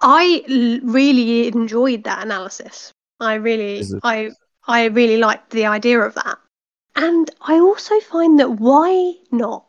[0.00, 2.90] I l- really enjoyed that analysis.
[3.20, 4.30] I really I
[4.66, 6.38] I really liked the idea of that.
[6.96, 9.64] And I also find that why not?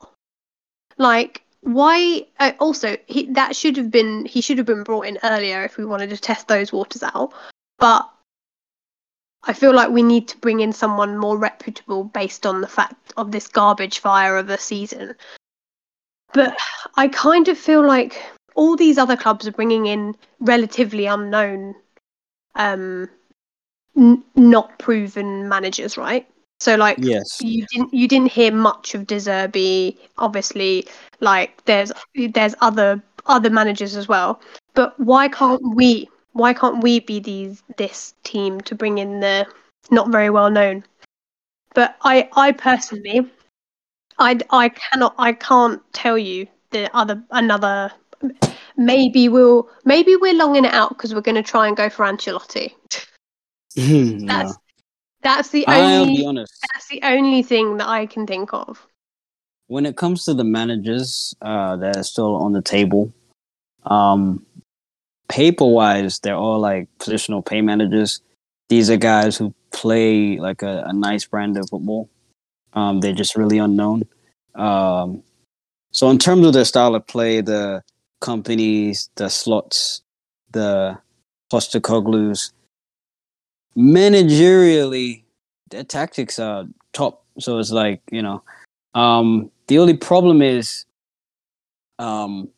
[0.97, 5.17] Like why uh, also he, that should have been he should have been brought in
[5.23, 7.33] earlier if we wanted to test those waters out.
[7.79, 8.07] But
[9.43, 13.13] I feel like we need to bring in someone more reputable based on the fact
[13.17, 15.15] of this garbage fire of a season.
[16.33, 16.55] But
[16.95, 18.21] I kind of feel like
[18.55, 21.75] all these other clubs are bringing in relatively unknown,
[22.55, 23.09] um,
[23.97, 26.27] n- not proven managers, right?
[26.65, 27.39] So like Yes.
[27.41, 29.99] you didn't you didn't hear much of De Zerbi.
[30.17, 30.87] Obviously,
[31.19, 34.41] like there's there's other other managers as well.
[34.73, 36.09] But why can't we?
[36.33, 39.45] Why can't we be these this team to bring in the
[39.91, 40.83] not very well known?
[41.75, 43.29] But I I personally,
[44.17, 47.91] I I cannot I can't tell you the other another.
[48.75, 52.05] Maybe we'll maybe we're longing it out because we're going to try and go for
[52.07, 52.73] Ancelotti.
[53.77, 54.55] Hmm, no.
[55.25, 56.53] That's the I'll only be honest.
[56.71, 58.87] that's the only thing that I can think of.
[59.65, 63.11] when it comes to the managers uh, that are still on the table,
[63.87, 64.45] um,
[65.27, 68.21] paper wise, they're all like positional pay managers.
[68.69, 72.07] These are guys who play like a, a nice brand of football.
[72.73, 74.03] Um, they're just really unknown.
[74.53, 75.23] Um,
[75.91, 77.81] so, in terms of their style of play, the
[78.21, 80.03] Kompanys, the slots,
[80.51, 80.99] the
[81.51, 82.53] Postecoglou's,
[83.77, 85.23] managerially,
[85.69, 87.23] their tactics are top.
[87.39, 88.43] So, it's like, you know,
[88.93, 90.85] um, the only problem is,
[91.99, 92.49] um,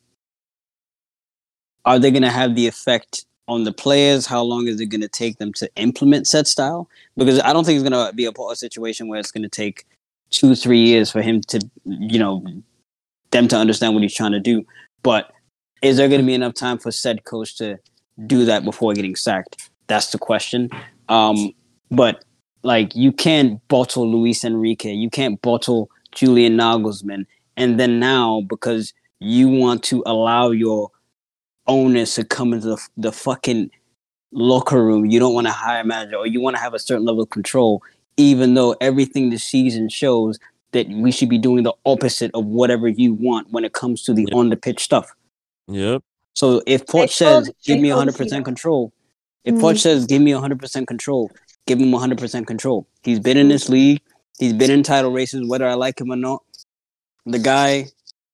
[1.86, 4.26] are they going to have the effect on the players?
[4.26, 6.90] How long is it going to take them to implement said style?
[7.16, 9.50] Because I don't think it's going to be a, a situation where it's going to
[9.50, 9.86] take
[10.30, 12.46] two, three years for him to, you know,
[13.32, 14.66] them to understand what he's trying to do.
[15.02, 15.32] But
[15.82, 17.80] is there going to be enough time for said coach to
[18.26, 19.70] do that before getting sacked?
[19.88, 20.70] That's the question.
[21.10, 21.52] Um,
[21.92, 22.24] but
[22.64, 24.94] like, you can't bottle Luis Enrique.
[24.94, 27.26] You can't bottle Julian Nagelsmann.
[27.56, 30.92] And then now, because you want to allow your
[31.68, 33.70] owners to come into the, the fucking
[34.32, 36.80] locker room, you don't want to hire a manager or you want to have a
[36.80, 37.82] certain level of control,
[38.18, 40.40] even though everything this season shows
[40.72, 44.14] that we should be doing the opposite of whatever you want when it comes to
[44.14, 44.38] the Yeah.
[44.38, 45.12] on the pitch stuff.
[45.68, 46.04] Yep.
[46.36, 48.92] So if Port can't- says, give me 100% control,
[49.48, 49.62] if Mm.
[49.62, 51.32] Poch says, give me 100% control,
[51.66, 52.86] give him 100% control.
[53.04, 54.02] He's been in this league.
[54.40, 56.44] He's been in title races, whether I like him or not.
[57.26, 57.88] The guy,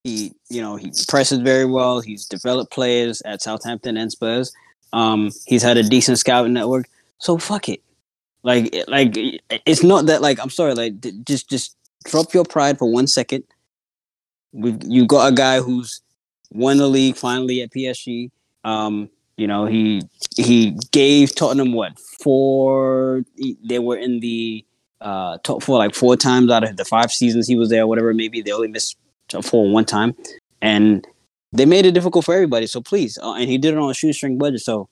[0.04, 2.02] he, you know, he presses very well.
[2.02, 4.52] He's developed players at Southampton and Spurs.
[4.92, 6.88] Um, he's had a decent scouting network.
[7.20, 7.82] So fuck it.
[8.42, 9.14] Like, like
[9.66, 10.74] it's not that like I'm sorry.
[10.74, 13.44] Like, just just drop your pride for one second.
[14.52, 16.02] We you got a guy who's
[16.52, 18.32] won the league finally at PSG.
[18.66, 20.02] Um, you know, he
[20.38, 23.24] he gave Tottenham what four?
[23.64, 24.66] They were in the
[25.02, 27.88] uh, top four like four times out of the five seasons he was there.
[27.88, 30.16] Whatever, maybe they only missed top four one time,
[30.62, 31.06] and
[31.52, 32.68] they made it difficult for everybody.
[32.68, 34.62] So please, uh, and he did it on a shoestring budget.
[34.62, 34.88] So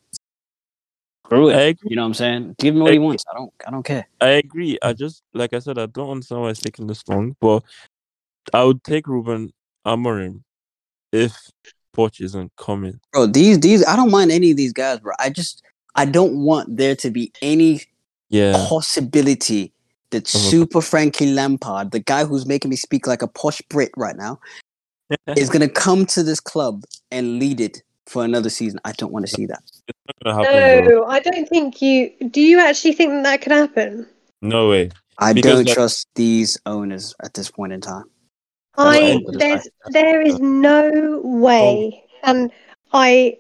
[1.26, 1.56] screw it.
[1.56, 1.90] I agree.
[1.92, 2.56] You know what I'm saying?
[2.60, 3.24] Give him what he wants.
[3.32, 3.54] I don't.
[3.68, 4.08] I don't care.
[4.20, 4.78] I agree.
[4.82, 7.64] I just like I said, I don't understand why it's taking this long, but
[8.54, 9.52] I would take Ruben
[9.86, 10.42] Amorim
[11.12, 11.38] if
[11.96, 13.00] Poch isn't coming.
[13.12, 15.62] bro these these i don't mind any of these guys bro i just
[15.96, 17.82] i don't want there to be any
[18.30, 18.54] Yeah.
[18.70, 19.74] possibility
[20.12, 23.62] that Of a- super frankie lampard the guy who's making me speak like a posh
[23.70, 24.40] brit right now
[25.38, 29.26] is gonna come to this club and lead it for another season i don't want
[29.26, 29.64] to see that
[30.26, 31.00] Not gonna happen, bro.
[31.02, 32.12] No, I don't think you.
[32.30, 34.08] Do you actually think that, that could happen?
[34.42, 34.92] No way.
[35.18, 38.06] i Because don't that- trust these owners at this point in time
[38.78, 42.52] I there's there is no way, and
[42.94, 43.38] I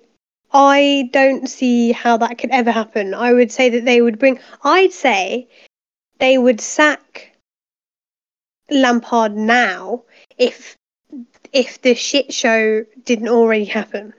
[0.51, 3.13] I don't see how that could ever happen.
[3.13, 4.39] I would say that they would bring.
[4.63, 5.47] I'd say
[6.19, 7.32] they would sack
[8.69, 10.03] Lampard now
[10.38, 10.77] if
[11.53, 14.13] if the shit show didn't already happen.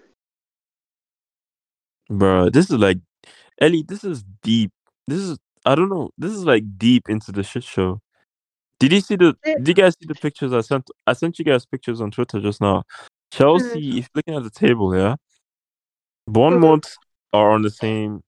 [2.08, 2.98] Bro, this is like
[3.60, 4.70] Ellie, this is deep.
[5.06, 6.10] This is I don't know.
[6.18, 8.00] This is like deep into the shit show.
[8.82, 11.44] Did you see the did you guys see the pictures I sent I sent you
[11.44, 12.82] guys pictures on Twitter just now.
[13.32, 15.14] Chelsea, if you're looking at the table, yeah.
[16.26, 16.96] Bournemouth
[17.32, 18.24] are on the same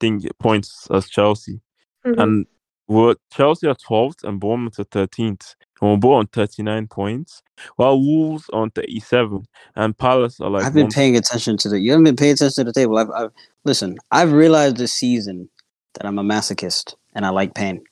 [0.00, 1.60] thing points as Chelsea.
[2.06, 2.22] Mhm.
[2.22, 2.46] And
[2.88, 5.54] we're Chelsea are twelfth and Bournemouth are thirteenth.
[5.82, 7.42] And we're both on thirty nine points.
[7.76, 9.44] While Wolves are on thirty seven
[9.76, 11.78] and Palace are like I've been one- paying attention to the.
[11.78, 12.96] You haven't been paying attention to the table.
[12.96, 13.32] I've, I've
[13.66, 13.98] listen.
[14.10, 15.50] I've realized this season
[15.94, 17.82] that I'm a masochist and I like pain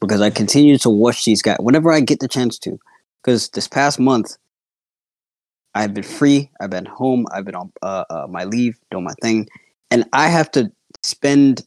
[0.00, 2.78] because I continue to watch these guys whenever I get the chance to.
[3.22, 4.36] Because this past month,
[5.74, 6.50] I've been free.
[6.60, 7.26] I've been home.
[7.32, 9.48] I've been on uh, uh, my leave, doing my thing,
[9.90, 10.70] and I have to
[11.02, 11.66] spend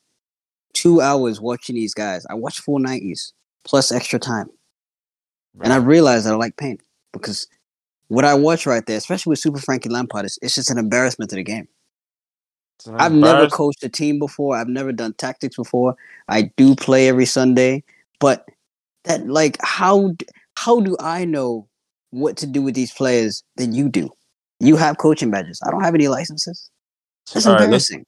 [0.73, 2.25] two hours watching these guys.
[2.29, 3.33] I watch full nineties
[3.65, 4.49] plus extra time,
[5.61, 6.79] and I realized that I like pain
[7.11, 7.47] because
[8.07, 11.29] what I watch right there, especially with Super Frankie Lampard, is it's just an embarrassment
[11.31, 11.67] to the game.
[12.97, 14.55] I've never coached a team before.
[14.55, 15.95] I've never done tactics before.
[16.27, 17.83] I do play every Sunday,
[18.19, 18.45] but
[19.05, 20.13] that like how
[20.55, 21.67] how do I know
[22.11, 24.09] what to do with these players than you do?
[24.59, 25.61] You have coaching badges.
[25.65, 26.69] I don't have any licenses.
[27.33, 28.05] That's All right, let's embarrassing.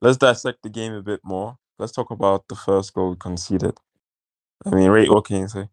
[0.00, 1.56] let's dissect the game a bit more.
[1.78, 3.74] Let's talk about the first goal conceded.
[4.66, 5.68] I mean, Ray, what can you say?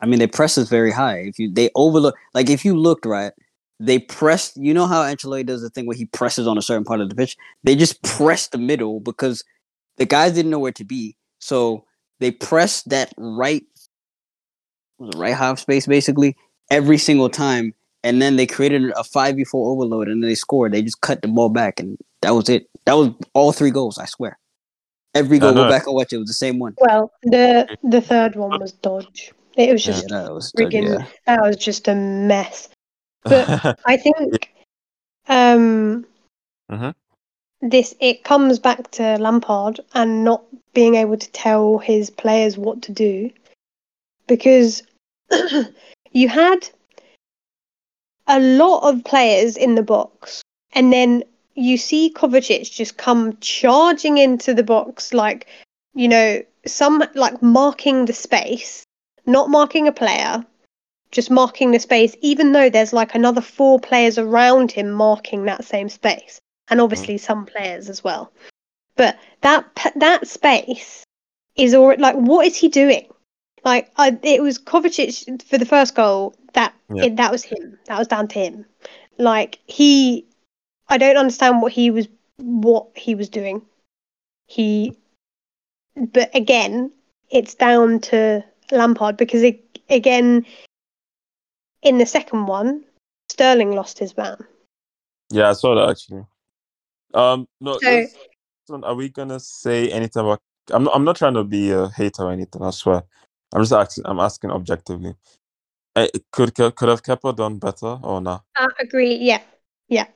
[0.00, 1.18] I mean, they press is very high.
[1.18, 3.32] If you they overlook, like if you looked right,
[3.80, 4.56] they pressed.
[4.56, 7.08] You know how Ancelotti does the thing where he presses on a certain part of
[7.08, 7.36] the pitch.
[7.64, 9.44] They just pressed the middle because
[9.96, 11.16] the guys didn't know where to be.
[11.40, 11.84] So
[12.20, 13.64] they pressed that right,
[14.98, 16.36] was it right half space basically
[16.70, 20.34] every single time, and then they created a five v four overload, and then they
[20.34, 20.72] scored.
[20.72, 22.68] They just cut the ball back, and that was it.
[22.84, 23.98] That was all three goals.
[23.98, 24.38] I swear.
[25.14, 25.64] Every goal, know.
[25.64, 26.16] go back and watch it.
[26.16, 26.74] It was the same one.
[26.78, 29.32] Well, the the third one was dodge.
[29.56, 31.06] It was Yeah, just that was friggin' yeah.
[31.26, 32.68] that was just a mess.
[33.24, 34.52] But I think
[35.28, 36.06] um
[36.70, 36.94] Mhm.
[37.60, 40.44] This it comes back to Lampard and not
[40.74, 43.30] being able to tell his players what to do.
[44.26, 44.82] Because
[46.12, 46.68] you had
[48.26, 50.42] a lot of players in the box
[50.72, 55.46] and then you see Kovacic just come charging into the box like
[55.94, 58.84] you know some like marking the space
[59.24, 60.44] not marking a player
[61.10, 65.64] just marking the space, even though there's like another four players around him marking that
[65.64, 66.40] same space,
[66.70, 66.84] and mm.
[66.84, 68.32] obviously some players as well.
[68.96, 71.04] But that that space
[71.56, 73.08] is all like, what is he doing?
[73.64, 76.34] Like, I, it was Kovacic for the first goal.
[76.54, 77.04] That Yeah.
[77.04, 77.78] it, that was him.
[77.86, 78.64] That was down to him.
[79.18, 80.26] Like he,
[80.88, 83.62] I don't understand what he was what he was doing.
[84.46, 84.96] He,
[85.96, 86.92] but again,
[87.30, 90.46] it's down to Lampard because it, again,
[91.82, 92.84] in the second one,
[93.28, 94.38] Sterling lost his man.
[95.30, 96.24] yeah, I saw that actually.
[97.14, 98.14] Um, no, So- let's-
[98.84, 100.40] are we gonna say anything about?
[100.70, 100.94] I'm not.
[100.94, 102.62] I'm not trying to be a hater or anything.
[102.62, 103.02] I swear.
[103.54, 104.04] I'm just asking.
[104.06, 105.14] I'm asking objectively.
[105.96, 108.44] Eh, could could could have Kepa done better or not?
[108.56, 109.14] I agree.
[109.16, 109.40] Yeah,
[109.88, 110.06] Yeah.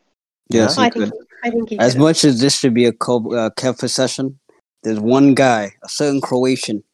[0.51, 1.15] Yes, I he think.
[1.45, 2.01] I think he As could've.
[2.03, 4.39] much as this should be a co- uh, Kev session,
[4.83, 6.85] there's one guy, a certain Croatian,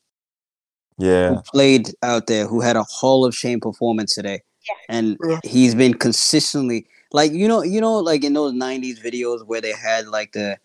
[0.97, 1.35] Yeah.
[1.35, 4.43] who played out there who had a Hall of Shame performance today,
[4.89, 5.41] and Yeah.
[5.43, 9.73] he's been consistently like you know you know like in those '90s videos where they
[9.73, 10.59] had like the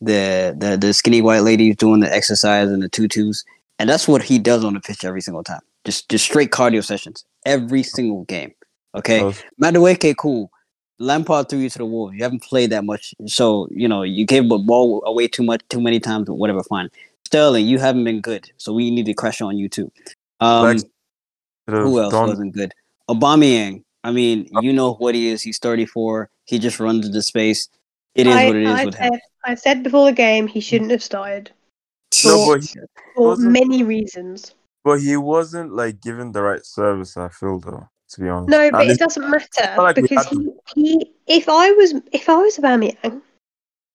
[0.00, 3.44] the the, the skinny white ladies doing the exercise and the tutus,
[3.78, 5.60] and that's what he does on the pitch every single time.
[5.84, 8.52] Just just straight cardio sessions every single game.
[8.94, 10.50] Okay, Those- Madueke, cool.
[10.98, 12.14] Lampard threw you to the wolves.
[12.14, 15.62] You haven't played that much, so you know you gave the ball away too much,
[15.70, 16.26] too many times.
[16.26, 16.90] But whatever, fine.
[17.24, 19.90] Sterling, you haven't been good, so we need to crash on you too.
[20.40, 20.84] Um, Lex
[21.66, 22.72] could have who else wasn't good?
[23.08, 23.84] Aubameyang.
[24.04, 24.62] I mean, oh.
[24.62, 25.42] you know what he is.
[25.42, 26.30] He's 34.
[26.46, 27.68] He just runs into space.
[28.14, 29.12] It is I, what it is I with him.
[29.12, 31.50] said, I said before the game he shouldn't have started
[32.24, 32.74] No, but he,
[33.14, 34.54] for many reasons.
[34.84, 37.16] but he wasn't like given the right service.
[37.16, 38.50] I feel though, to be honest.
[38.50, 41.12] No, but And it it's- doesn't matter like because he, he.
[41.28, 43.22] If I was if I was Aubameyang,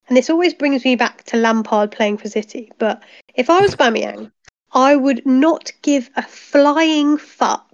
[0.07, 3.03] and this always brings me back to Lampard playing for City, but
[3.33, 4.31] if I was Aubameyang,
[4.71, 7.67] I would not give a flying fuck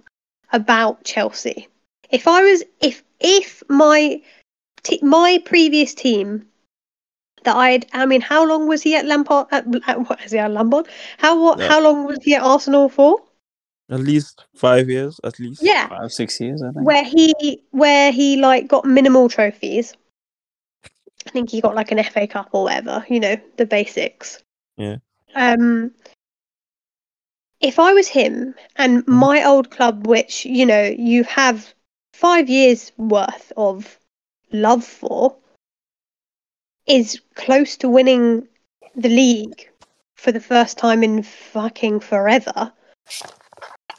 [0.52, 1.68] about Chelsea.
[2.12, 4.20] If I was if if my
[4.82, 6.46] t- my previous team
[7.44, 10.38] that I'd I mean how long was he at Lampard at, at what is he
[10.38, 10.86] at Lampard?
[11.18, 11.68] How what Yeah.
[11.68, 13.20] how long was he at Arsenal for?
[13.90, 15.62] At least five years, at least.
[15.62, 16.86] Yeah, Five, six years, I think.
[16.86, 19.94] where he where he like got minimal trophies.
[21.26, 24.42] I think he got like an FA Cup or whatever, you know, the basics.
[24.76, 24.96] Yeah.
[25.34, 25.92] Um
[27.60, 31.72] if I was him and my old club, which, you know, you have
[32.22, 33.98] five years worth of
[34.52, 35.36] love for,
[36.86, 38.46] is close to winning
[38.94, 39.68] the league
[40.14, 42.72] for the first time in fucking forever.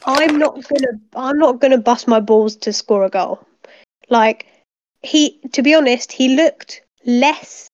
[0.06, 3.46] I'm not gonna I'm not gonna bust my balls to score a goal.
[4.08, 4.46] Like
[5.02, 7.68] he to be honest, he looked less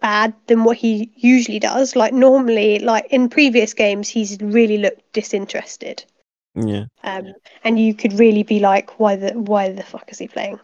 [0.00, 1.94] bad than what he usually does.
[1.94, 6.04] Like normally, like in previous games he's really looked disinterested.
[6.56, 6.86] Yeah.
[7.04, 7.34] Um
[7.64, 10.58] and you could really be like, why the why the fuck is he playing?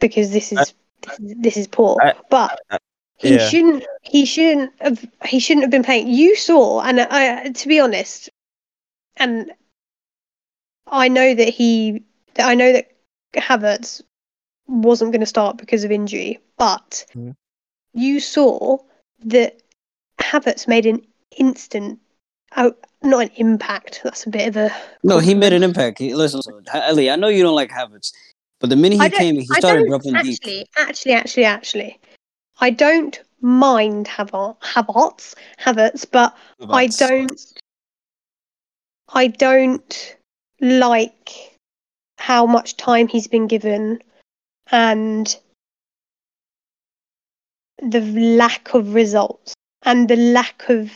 [0.00, 0.72] Because this is I-
[1.02, 1.98] this is, this is poor.
[2.02, 2.60] I- but
[3.16, 3.48] he yeah.
[3.48, 7.78] shouldn't he shouldn't have he shouldn't have been playing you saw and i to be
[7.80, 8.30] honest
[9.16, 9.52] and
[10.88, 12.02] i know that he
[12.34, 12.88] that i know that
[13.34, 14.02] havertz
[14.66, 17.34] wasn't going to start because of injury but Mhm.
[17.94, 18.78] you saw
[19.24, 19.62] that
[20.18, 21.06] havertz made an
[21.38, 22.00] instant
[22.56, 24.70] out not an impact that's a bit of a
[25.02, 25.98] No, he made an impact.
[25.98, 28.12] He, listen, listen, Ellie, I know you don't like Havertz,
[28.60, 30.38] but the minute he came, he started don't dropping deep.
[30.42, 32.00] actually, actually, actually, actually.
[32.60, 36.36] I don't mind Havertz, Havertz, Havertz, but
[36.70, 37.32] I don't.
[39.14, 40.16] I don't
[40.60, 41.58] like
[42.18, 44.00] how much time he's been given,
[44.70, 45.36] and
[47.82, 50.90] the lack of results and the lack of.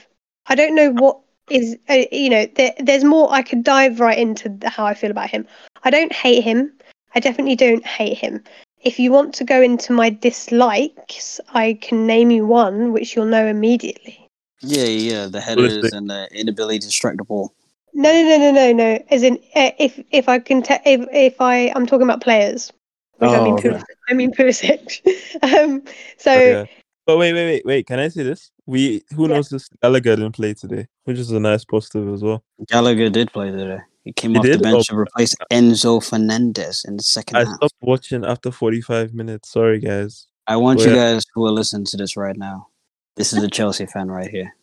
[0.46, 1.18] I don't know what
[1.50, 1.76] is.
[1.88, 3.30] Uh, you know, there, there's more.
[3.32, 5.46] I could dive right into the, how I feel about him.
[5.84, 6.72] I don't hate him.
[7.14, 8.42] I definitely don't hate him.
[8.82, 13.26] If you want to go into my dislikes, I can name you one, which you'll
[13.26, 14.28] know immediately.
[14.60, 17.52] Yeah, yeah, the headers and the inability to strike the ball.
[17.94, 19.04] No, no, no, no, no, no.
[19.10, 22.72] As in, uh, if if I can, te- if if I, I'm talking about players.
[23.18, 23.70] Which I Oh, mean, okay.
[23.70, 23.84] Pulisic.
[24.08, 25.00] I mean Pulisic.
[25.42, 25.82] um,
[26.18, 26.66] so Oh, yeah.
[27.06, 27.86] But wait, wait, wait, wait.
[27.86, 28.50] Can I say this?
[28.66, 29.34] We who Yeah.
[29.36, 32.42] knows this Gallagher didn't play today, which is a nice positive as well.
[32.68, 33.78] Gallagher did play today.
[34.04, 34.58] He came He off did?
[34.58, 37.56] the bench Oh, to replace Enzo Fernandez in the second I half.
[37.56, 39.50] stopped watching after 45 minutes.
[39.52, 40.26] Sorry, guys.
[40.48, 41.12] I want Oh, you yeah.
[41.14, 42.68] guys who are listening to this right now.
[43.14, 44.54] This is a Chelsea fan right here.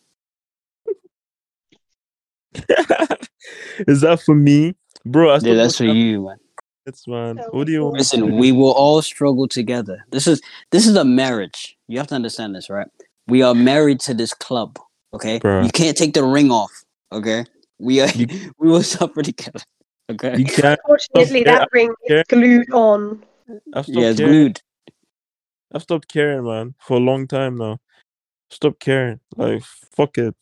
[3.88, 4.74] is that for me,
[5.04, 5.30] bro?
[5.34, 6.36] I Yeah, that's for you, man.
[6.86, 7.44] After minutes, man.
[7.52, 7.94] Oh, What do you want?
[7.94, 8.34] me to Listen, do?
[8.36, 10.04] we will all struggle together.
[10.10, 11.76] This is this is a marriage.
[11.88, 12.88] You have to understand this, right?
[13.26, 14.78] We are married to this club.
[15.12, 15.64] Okay, Bruh.
[15.64, 16.72] you can't take the ring off.
[17.12, 17.44] Okay,
[17.78, 18.08] we are.
[18.10, 19.60] You- we will suffer together.
[20.10, 20.78] Okay, You can't.
[20.84, 23.24] unfortunately, Yeah, that ring is glued on.
[23.72, 24.32] I've yeah, it's caring.
[24.32, 24.60] glued.
[25.72, 27.78] I've stopped caring, man, for a long time now.
[28.50, 29.20] Stop caring.
[29.36, 29.62] Like,
[29.96, 30.34] fuck it.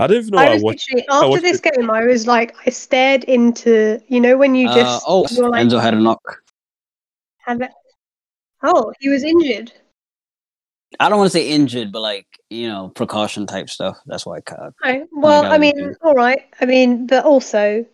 [0.00, 0.88] I don't even know I what I watched.
[0.92, 1.74] literally after watched this it.
[1.76, 5.48] game, I was like, I stared into, you know, when you Uh, just oh, you're
[5.48, 6.42] like, Enzo had a knock.
[7.38, 7.70] had it-
[8.62, 9.72] oh, he was injured.
[10.98, 13.96] I don't want to say injured, but like you know, precaution type stuff.
[14.06, 14.72] That's why I cut.
[14.84, 15.04] Okay.
[15.12, 15.96] Well, got I mean, dude.
[16.02, 16.46] all right.
[16.60, 17.86] I mean, but also,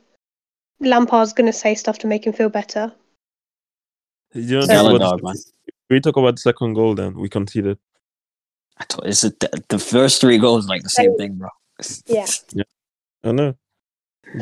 [0.80, 2.90] Lampard's going to say stuff to make him feel better.
[4.32, 5.34] You know, So- this is Gala what- dog, man.
[5.90, 7.78] we talk about the second goal, then we conceded.
[8.78, 11.48] I told, it's a, the, the first three goals like the same thing, bro.
[12.07, 12.27] Yeah.
[13.24, 13.55] I know.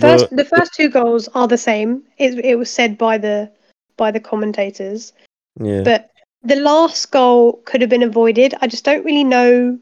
[0.01, 2.05] First, But the first two goals are the same.
[2.19, 3.51] It, it was said by the
[3.97, 5.13] by the commentators,
[5.61, 6.11] yeah, but
[6.43, 8.55] the last goal could have been avoided.
[8.61, 9.79] I just don't really know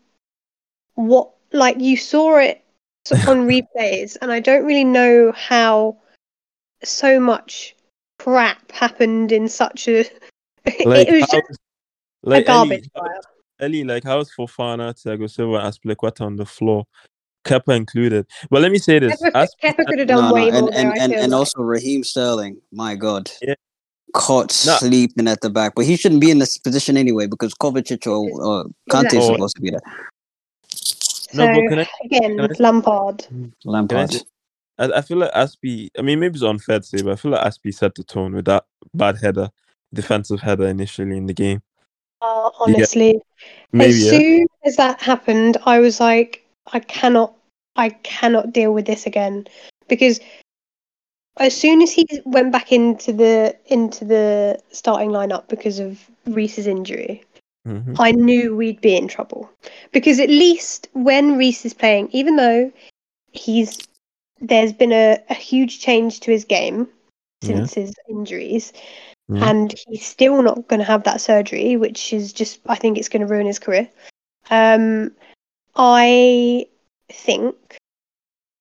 [0.95, 1.31] what.
[1.53, 2.65] Like you saw it
[3.29, 5.97] on replays, and I don't really know how
[6.83, 7.77] so much
[8.19, 10.05] crap happened in such a.
[10.85, 11.59] like, it was just
[12.23, 13.21] like a garbage Ellie, fire.
[13.61, 16.85] Ellie, like how's Fofana, Thiago Silva, Azpilicueta on the floor,
[17.45, 18.27] Kepa included.
[18.51, 20.71] But let me say this: Kepa, Asp- Kepa could have done No, way no, more
[20.75, 22.61] and and and, and also Raheem Sterling.
[22.73, 23.55] My God, Yeah.
[24.15, 24.77] caught No.
[24.77, 28.61] sleeping at the back, but he shouldn't be in this position anyway because Kovacic or
[28.61, 29.81] uh, Kante is supposed to be there.
[31.35, 33.27] No, so but can I- again, can I- Lampard.
[33.65, 34.15] Lampard.
[34.79, 35.89] I, I feel like Aspie.
[35.99, 38.35] I mean, maybe it's unfair to say, but I feel like Aspie set the tone
[38.35, 38.65] with that
[38.95, 39.51] bad header,
[39.93, 41.63] defensive header initially in the game.
[42.21, 43.21] Uh, honestly,
[43.73, 44.11] Maybe as yeah.
[44.11, 46.42] soon as that happened, I was like,
[46.73, 47.35] I cannot,
[47.77, 49.47] I cannot deal with this again
[49.89, 50.21] because
[51.39, 56.67] as soon as he went back into the into the starting lineup because of Reece's
[56.67, 57.25] injury,
[57.67, 57.97] Mhm.
[57.99, 59.51] I knew we'd be in trouble
[59.93, 62.71] because at least when Reese is playing, even though
[63.33, 63.79] he's
[64.41, 66.89] there's been a, a huge change to his game
[67.43, 67.49] Yeah.
[67.49, 68.73] since his injuries,
[69.29, 69.51] Yeah.
[69.51, 73.09] and he's still not going to have that surgery, which is just I think it's
[73.09, 73.89] going to ruin his career.
[74.51, 75.13] Um,
[75.75, 76.67] I
[77.11, 77.57] think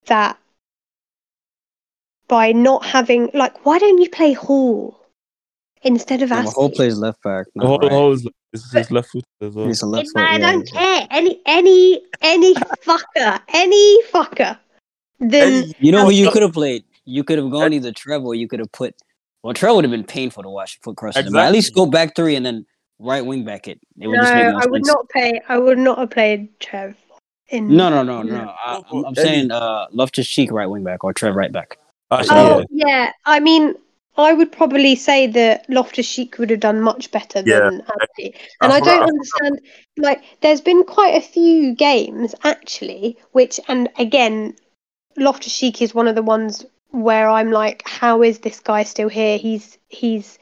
[0.06, 0.38] that
[2.28, 4.98] by not having like why don't you play Hall
[5.84, 7.48] instead of Yeah, Hall plays left back.
[7.56, 7.92] The Not right.
[7.92, 9.68] whole is, is his left foot as well.
[9.68, 10.22] He's a left foot.
[10.22, 10.80] I yeah, don't yeah.
[10.80, 11.08] care.
[11.12, 12.54] Any any any
[12.86, 14.58] fucker, any fucker.
[15.20, 16.84] Then You know who you could have played?
[17.06, 18.96] You could have gone either Trev or you could have put.
[19.44, 21.32] Well, Trev would have been painful to watch foot crushes.
[21.32, 22.66] But at least go back three and then
[23.00, 23.80] right wing back it.
[24.00, 24.88] It would no, just make I would sense.
[24.88, 25.42] not play.
[25.50, 26.96] I would not have played Trev.
[27.52, 28.54] In No, no, no, no.
[28.66, 31.78] I, No, I'm, I'm saying uh, Loftus Cheek right wing back or Trev right back.
[32.10, 32.88] Actually, Oh yeah.
[32.88, 33.76] yeah, I mean,
[34.18, 37.60] I would probably say that Loftus Cheek would have done much better Yeah.
[37.70, 38.36] than Aspie.
[38.62, 39.10] And I I, don't I forgot.
[39.10, 39.62] understand.
[39.98, 44.56] Like, there's been quite a few games actually, which, and again,
[45.18, 49.10] Loftus Cheek is one of the ones where I'm like, how is this guy still
[49.10, 49.38] here?
[49.38, 50.38] He's he's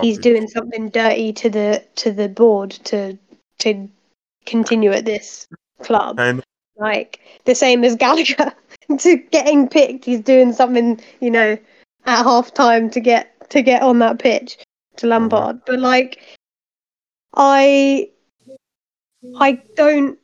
[0.00, 0.22] he's Garbage.
[0.22, 3.18] doing something dirty to the to the board to
[3.60, 3.88] to
[4.46, 5.46] continue at this
[5.82, 6.18] club.
[6.18, 6.42] And
[6.76, 8.52] Like the same as Gallagher
[8.98, 11.58] to getting picked, he's doing something, you know,
[12.06, 14.58] at half time to get to get on that pitch
[14.96, 15.18] to uh-huh.
[15.18, 15.60] Lampard.
[15.66, 16.20] But like
[17.34, 18.08] I
[19.38, 20.18] I don't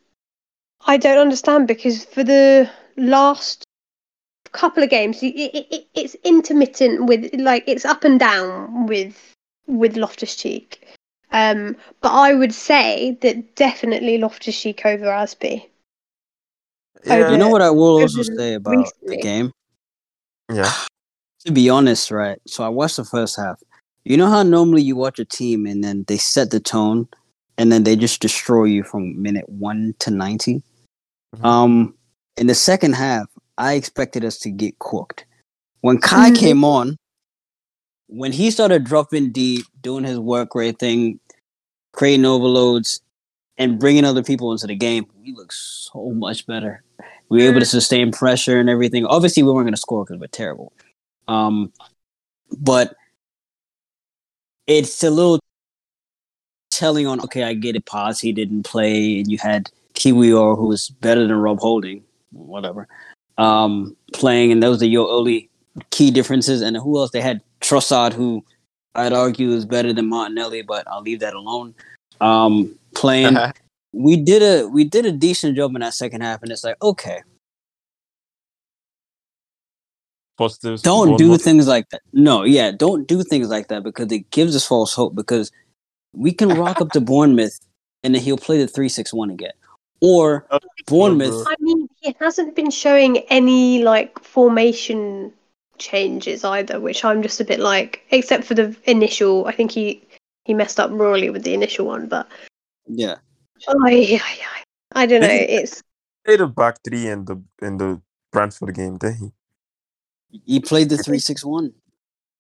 [0.87, 3.65] I don't understand because for the last
[4.53, 9.35] couple of games it, it, it, it's intermittent with like it's up and down with
[9.67, 10.87] with Loftus Cheek.
[11.33, 15.65] Um, but I would say that definitely Loftus Cheek over Asby.
[17.05, 19.53] yeah, You know what I will also say about the game?
[20.53, 20.73] yeah.
[21.47, 22.39] To be honest, right?
[22.47, 23.61] So I watched the first half.
[24.05, 27.09] You know how normally you watch a team and then they set the tone
[27.59, 30.63] and then they just destroy you from minute one to 90?
[31.37, 31.45] Mhm.
[31.45, 31.95] Um,
[32.37, 33.27] in the second half,
[33.57, 35.27] I expected us to get cooked.
[35.83, 36.37] When Kai Mhm.
[36.37, 36.97] came on,
[38.11, 41.21] when he started dropping deep, doing his work rate thing,
[41.93, 43.01] creating overloads,
[43.57, 46.83] and bringing other people into the game, we looked so much better.
[47.29, 49.07] We were able to sustain pressure and everything.
[49.07, 50.73] Obviously, we weren't going to score because we're terrible.
[51.29, 51.73] Um,
[52.59, 52.97] but
[54.67, 55.39] it's a little
[56.71, 57.21] telling on.
[57.21, 57.87] Okay, I get it.
[57.87, 62.03] Paz he didn't play, and you had Kiwior who was better than Rob Holding,
[62.33, 62.89] whatever,
[63.39, 65.49] um, playing, and those are your only
[65.91, 66.61] key differences.
[66.61, 67.13] And who else?
[67.13, 68.45] They had Trossard, who
[68.95, 71.75] I'd argue is better than Martinelli, but I'll leave that alone.
[72.21, 73.37] Um, playing,
[73.93, 76.77] we did a we did a decent job in that second half, and it's like
[76.83, 77.23] okay,
[80.37, 80.83] Positives.
[80.83, 81.43] don't do Bournemouth.
[81.43, 82.01] things like that.
[82.13, 85.15] No, yeah, don't do things like that because it gives us false hope.
[85.15, 85.53] Because
[86.13, 87.59] we can rock up to Bournemouth,
[88.03, 89.53] and then he'll play the three six one again,
[90.01, 91.47] or Oh, Bournemouth.
[91.47, 95.33] I mean, he hasn't been showing any like formation
[95.81, 99.47] changes either, which I'm just a bit like, except for the initial.
[99.47, 100.07] I think he
[100.45, 102.29] he messed up royally with the initial one, but
[102.87, 103.17] Yeah,
[103.69, 105.29] I I, I don't know.
[105.29, 105.83] It's
[106.25, 108.01] played a back three in the in the
[108.31, 109.33] Brentford game, did he?
[110.45, 111.73] he played the three six one.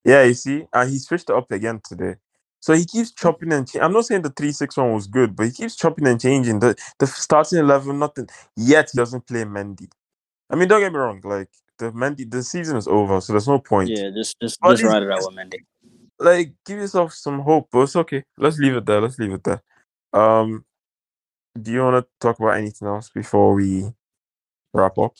[0.04, 2.16] Yeah, you see, and he switched it up again today.
[2.60, 3.82] So he keeps chopping and changing.
[3.82, 6.60] I'm not saying the three six one was good, but he keeps chopping and changing.
[6.60, 8.90] The the starting eleven, nothing yet.
[8.92, 9.90] He doesn't play Mendy.
[10.50, 11.20] I mean, don't get me wrong.
[11.24, 11.48] Like
[11.80, 13.88] the Mendy, the season is over, so there's no point.
[13.90, 15.58] Yeah, just just Well, just ride it out with Mendy.
[16.18, 18.22] Like, give yourself some hope, but it's okay.
[18.36, 19.00] Let's leave it there.
[19.00, 19.62] Let's leave it there.
[20.12, 20.64] Um,
[21.60, 23.86] do you want to talk about anything else before we
[24.74, 25.14] wrap up?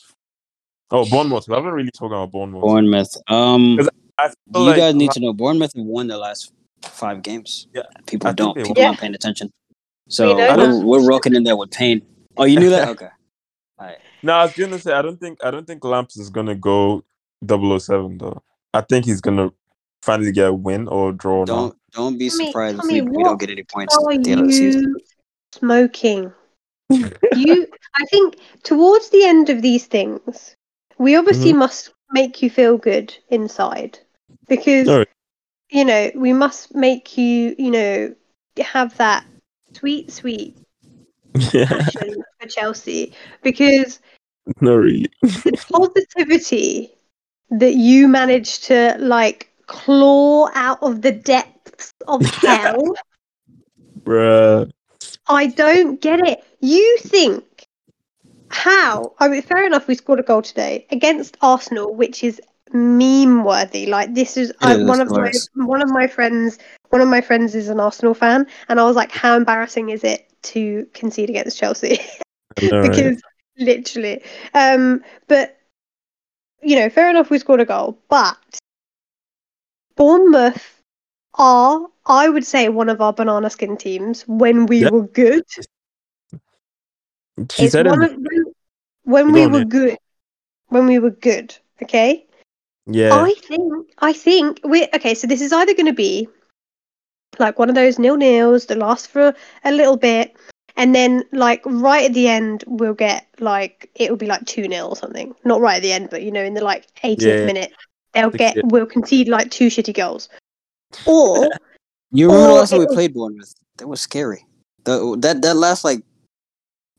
[0.91, 1.47] Oh, Bournemouth.
[1.47, 2.61] We haven't really talked about Bournemouth.
[2.61, 3.17] Bournemouth.
[3.27, 3.89] Um, 'Cause
[4.19, 6.53] I feel you like guys need la- to know Bournemouth have won the last
[6.83, 7.67] five games.
[7.73, 8.55] Yeah, people I don't.
[8.55, 8.85] People won.
[8.85, 9.49] aren't paying attention.
[10.07, 12.01] So know we're, we're rocking in there with pain.
[12.37, 12.87] Oh, you knew that?
[12.99, 13.09] Okay.
[14.23, 17.03] No, I was gonna say I don't think I don't think Lamps is gonna go
[17.47, 18.41] 007 though.
[18.73, 19.51] I think he's gonna
[20.01, 21.45] finally get a win or draw.
[21.45, 24.41] Don't don't be surprised Tommy, if we, we don't get any points at the end
[24.41, 24.95] of the season.
[25.51, 26.31] smoking?
[26.89, 30.55] you, I think, towards the end of these things,
[30.97, 31.59] we obviously mm-hmm.
[31.59, 33.97] must make you feel good inside
[34.47, 35.05] because
[35.69, 38.15] you know we must make you, you know,
[38.59, 39.25] have that
[39.73, 40.57] sweet, sweet
[41.53, 43.99] yeah, passion for Chelsea because
[44.61, 45.11] not really.
[45.21, 46.93] the positivity
[47.49, 52.93] that you managed to like claw out of the depths of hell.
[54.03, 54.71] Bruh.
[55.27, 56.43] I don't get it.
[56.59, 57.67] You think
[58.49, 59.13] how?
[59.19, 59.87] I mean, fair enough.
[59.87, 62.41] We scored a goal today against Arsenal, which is
[62.73, 63.85] meme worthy.
[63.85, 66.57] Like this is is, one of my one of my friends.
[66.89, 70.03] One of my friends is an Arsenal fan, and I was like, "How embarrassing is
[70.03, 71.99] it to concede against Chelsea?"
[72.57, 72.89] I know, right?
[72.91, 73.21] because
[73.61, 74.21] literally,
[74.53, 75.57] um, but
[76.61, 77.29] you know, fair enough.
[77.29, 78.37] We scored a goal, but
[79.95, 80.81] Bournemouth
[81.35, 84.89] are, I would say, one of our banana skin teams when we Yeah.
[84.89, 85.43] were good.
[87.51, 88.45] She it's said one of when,
[89.03, 89.65] when we were yeah.
[89.65, 89.97] good.
[90.69, 92.25] When we were good, okay.
[92.85, 93.11] Yeah.
[93.13, 95.13] I think I think we okay.
[95.15, 96.27] So this is either going to be
[97.39, 99.33] like one of those nil nils that last for
[99.63, 100.35] a little bit,
[100.81, 104.65] and then like right at the end we'll get like it will be like two
[104.67, 105.33] 0 or something.
[105.45, 107.45] Not right at the end, but you know in the like 80th Yeah.
[107.45, 107.71] minute
[108.13, 108.63] they'll get yeah.
[108.65, 110.27] we'll concede like two shitty goals,
[111.05, 111.49] or
[112.13, 113.53] You remember the Or last time we it'll- played Bournemouth?
[113.77, 114.45] That was scary.
[114.83, 116.01] The, that that last like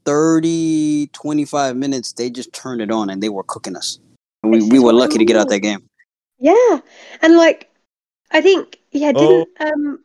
[0.07, 3.99] 30, 25 minutes, they just turned it on and they were cooking us.
[4.43, 5.83] And we, we were lucky to get out that game.
[6.39, 6.81] yeah,
[7.23, 7.71] and like
[8.31, 10.01] I think yeah Oh, didn't um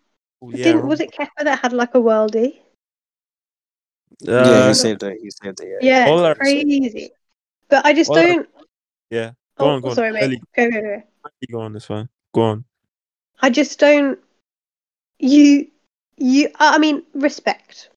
[0.51, 0.63] yeah.
[0.65, 2.59] didn't was it Kepa that had like a worldie?
[4.27, 5.17] Uh, yeah, he saved it.
[5.21, 5.79] He saved it.
[5.81, 6.05] Yeah.
[6.05, 7.11] Yeah, All I- crazy.
[7.69, 8.49] But I just all don't.
[9.09, 9.31] yeah.
[9.57, 9.95] Go oh, on, go on.
[9.95, 10.23] sorry, mate.
[10.23, 11.01] Ellie, Go, go, go.
[11.51, 12.07] go on this one.
[12.33, 12.65] Go on.
[13.41, 14.19] I just don't.
[15.19, 15.67] You,
[16.17, 16.49] you.
[16.59, 17.89] I mean, respect.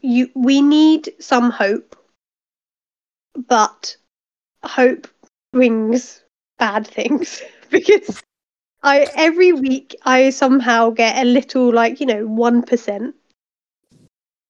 [0.00, 0.30] You.
[0.34, 1.96] We need some hope,
[3.48, 3.96] but
[4.64, 5.08] hope
[5.52, 6.22] brings
[6.58, 8.22] bad things because
[8.82, 13.14] I every week I somehow get a little like you know one percent.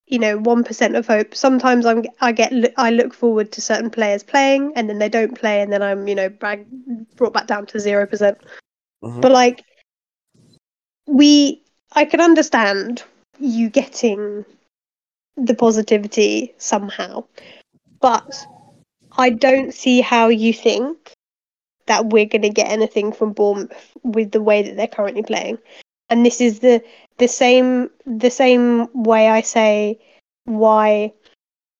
[0.09, 1.35] You know, one percent of hope.
[1.35, 5.39] Sometimes I'm I get I look forward to certain players playing, and then they don't
[5.39, 6.67] play, and then I'm you know brag,
[7.17, 8.39] brought back down to zero percent.
[9.03, 9.21] Mhm.
[9.21, 9.65] But like,
[11.07, 13.03] we, I can understand
[13.39, 14.45] you getting
[15.37, 17.25] the positivity somehow,
[18.01, 18.47] but
[19.17, 21.13] I don't see how you think
[21.87, 25.59] that we're going to get anything from Bournemouth with the way that they're currently playing.
[26.11, 26.83] And this is the
[27.19, 29.99] the same the same way I say
[30.45, 31.13] why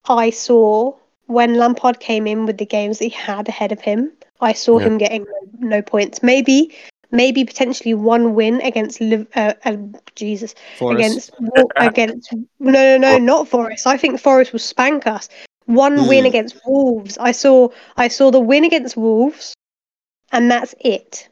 [0.09, 0.95] I saw
[1.27, 4.13] when Lampard came in with the games that he had ahead of him.
[4.41, 4.87] I saw Yeah.
[4.87, 5.25] him getting
[5.59, 6.23] no, no points.
[6.23, 6.75] Maybe
[7.11, 9.77] maybe potentially one win against Liv- uh, uh,
[10.15, 11.31] Jesus against
[11.77, 13.87] against no no no not Forest.
[13.87, 15.29] I think Forest will spank us.
[15.67, 16.27] One win Hmm.
[16.27, 17.19] against Wolves.
[17.19, 19.55] I saw I saw the win against Wolves,
[20.33, 21.29] and that's it.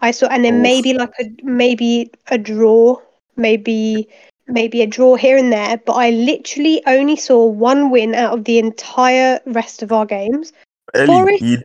[0.00, 0.62] I saw and then Oof.
[0.62, 2.96] maybe like a maybe a draw,
[3.36, 4.08] maybe
[4.46, 5.76] maybe a draw here and there.
[5.78, 10.52] But I literally only saw one win out of the entire rest of our games.
[10.94, 11.58] Ellie, Forest- you,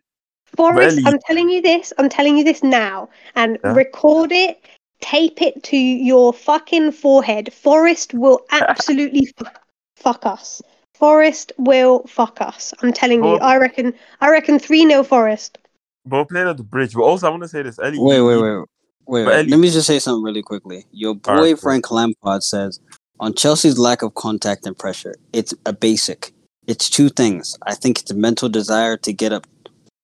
[0.56, 1.04] Forest, Really?
[1.08, 1.92] I'm telling you this.
[1.98, 3.74] I'm telling you this now, and Yeah.
[3.74, 4.60] record it.
[5.02, 7.54] Tape it to your fucking forehead.
[7.54, 9.54] Forest will absolutely f-
[9.98, 10.62] fuck us.
[10.94, 12.74] Forest will fuck us.
[12.82, 13.32] I'm telling you.
[13.32, 13.46] Oh.
[13.46, 13.94] I reckon.
[14.22, 15.58] I reckon three 0 Forest.
[16.06, 16.94] But we're playing at the bridge.
[16.94, 17.98] But also, I want to say this, Ellie.
[18.00, 18.66] Wait, wait, wait, wait.
[19.08, 19.34] Wait.
[19.34, 20.86] Ellie- Let me just say something really quickly.
[20.92, 21.56] Your boy cool.
[21.58, 22.80] Frank Lampard says
[23.20, 26.34] on Chelsea's lack of contact and pressure, it's a basic.
[26.68, 27.56] It's two things.
[27.68, 29.46] I think it's a mental desire to get up,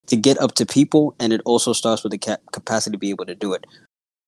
[0.06, 3.10] to get up to people, and it also starts with the ca- capacity to be
[3.10, 3.66] able to do it.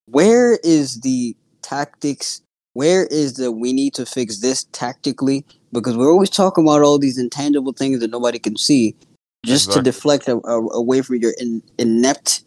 [0.06, 2.42] Where is the tactics?
[2.72, 5.44] Where is the we need to fix this tactically?
[5.72, 8.96] Because we're always talking about all these intangible things that nobody can see,
[9.44, 12.44] just to deflect a, a, away from your in, inept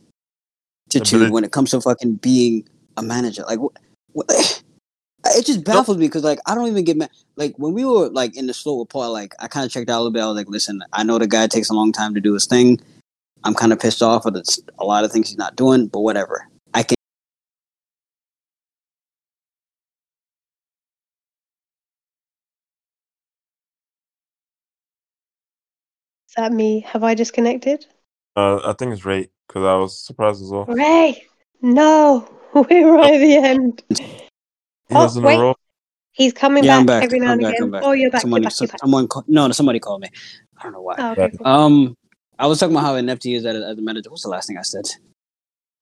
[0.90, 2.68] attitude when it comes to fucking being
[2.98, 3.44] a manager.
[3.44, 4.62] Like, wh- wh-
[5.38, 7.10] it just baffles me because like I don't even get mad.
[7.36, 9.98] Like when we were like in the slow part, like I kind of checked out
[9.98, 10.24] a little bit.
[10.24, 12.46] I was like, listen, I know the guy takes a long time to do his
[12.46, 12.80] thing.
[13.44, 16.02] I'm kind of pissed off with it's a lot of things he's not doing, but
[16.02, 16.48] whatever.
[26.38, 26.82] That me?
[26.88, 27.86] Have I disconnected?
[28.36, 30.66] Uh, I think it's right because I was surprised as well.
[30.68, 31.26] Ray,
[31.62, 33.84] no, we're right at the end.
[33.90, 35.56] He Oh, wait.
[36.14, 37.04] He's coming Yeah, back, I'm back.
[37.04, 37.72] every now I'm and back, again.
[37.72, 37.84] Back.
[37.84, 38.22] Oh, you're back.
[38.22, 38.60] Somebody, you're back.
[38.60, 38.80] You're back.
[38.80, 40.10] someone, call, no, somebody called me.
[40.58, 40.96] I don't know why.
[40.98, 41.46] Oh, okay, cool.
[41.46, 41.98] Um,
[42.40, 44.10] I was talking about how inept he is as a, as a manager.
[44.10, 44.86] What's the last thing I said?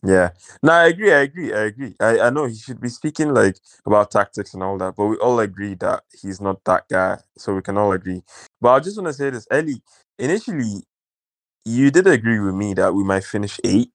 [0.03, 0.29] Yeah.
[0.61, 1.11] No, I agree.
[1.11, 1.53] I agree.
[1.53, 1.95] I agree.
[1.99, 5.15] I, I know he should be speaking like about tactics and all that, but we
[5.17, 7.17] all agree that he's not that guy.
[7.37, 8.21] So we can all agree.
[8.61, 9.81] But I just want to say this, Ellie.
[10.20, 10.84] Initially,
[11.66, 13.89] you did agree with me that we might finish eight.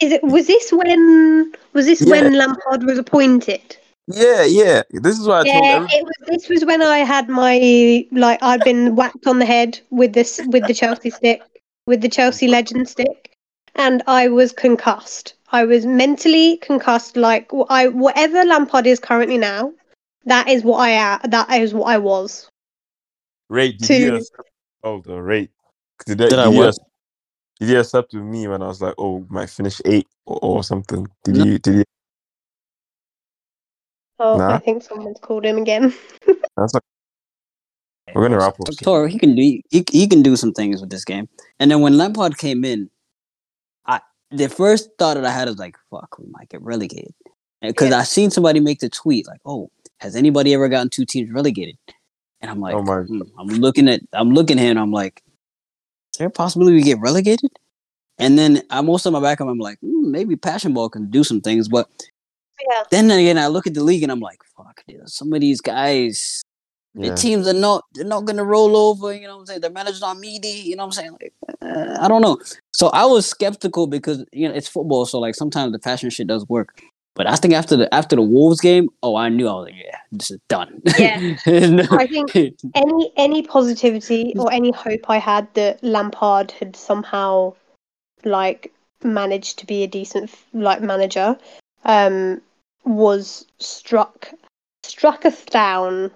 [0.00, 0.22] Is it?
[0.22, 1.52] Was this when?
[1.72, 2.10] Was this Yeah.
[2.10, 3.76] when Lampard was appointed?
[4.08, 4.82] Yeah, yeah.
[4.90, 6.14] This is why I told Yeah, it was.
[6.26, 10.40] This was when I had my like I'd been whacked on the head with this
[10.48, 11.42] with the Chelsea stick,
[11.86, 13.36] with the Chelsea legend stick,
[13.74, 15.34] and I was concussed.
[15.50, 17.16] I was mentally concussed.
[17.16, 19.72] Like wh- I whatever Lampard is currently now,
[20.24, 21.18] that is what I.
[21.28, 22.48] That is what I was.
[23.52, 24.48] Rate, did to- you accept
[24.82, 25.50] oh the rate?
[26.06, 26.68] Did, that, Did I you what?
[26.70, 26.78] ac-
[27.60, 30.38] Did you accept with me when I was like, oh, we might finish eight or,
[30.42, 31.06] or something?
[31.24, 31.44] Did No.
[31.44, 31.58] you?
[31.58, 31.84] Did you?
[34.18, 34.54] Oh, Nah.
[34.54, 35.92] I think someone's called him again.
[36.56, 36.82] That's like
[38.14, 38.66] we're gonna wrap up.
[38.68, 38.76] soon.
[38.84, 41.28] Toro, he can do he, he can do some things with this game.
[41.60, 42.90] And then when Lampard came in,
[43.86, 44.00] I
[44.30, 47.14] the first thought that I had was like, "Fuck, we might get relegated."
[47.62, 47.98] Because Yeah.
[47.98, 51.76] I seen somebody make the tweet like, "Oh, has anybody ever gotten two teams relegated?"
[52.42, 54.78] And I'm like, Oh my hmm, I'm looking at I'm looking at him.
[54.78, 55.22] I'm like,
[56.14, 57.50] is there a possibility we get relegated?
[58.18, 61.10] And then I'm also in my back of I'm like, mm, maybe Passion Ball can
[61.10, 61.88] do some things, but
[62.70, 62.84] Yeah.
[62.90, 65.60] then again, I look at the league and I'm like, fuck, dude, some of these
[65.60, 66.42] guys,
[66.94, 67.10] Yeah.
[67.10, 69.14] the teams are not they're not gonna roll over.
[69.14, 69.60] You know what I'm saying?
[69.62, 70.48] Their manager's not meaty.
[70.48, 71.12] You know what I'm saying?
[71.20, 72.38] Like, uh, I don't know.
[72.72, 76.28] So I was skeptical because you know it's football, so like sometimes the fashion shit
[76.28, 76.80] does work.
[77.14, 79.74] But I think after the after the Wolves game, oh, I knew I was like,
[79.76, 80.80] yeah, this is done.
[80.98, 81.18] Yeah.
[81.46, 82.32] No- I think
[82.74, 87.54] any any positivity or any hope I had that Lampard had somehow
[88.24, 88.72] like
[89.04, 91.36] managed to be a decent like manager
[91.84, 92.40] um
[92.84, 94.30] was struck
[94.84, 96.10] struck us down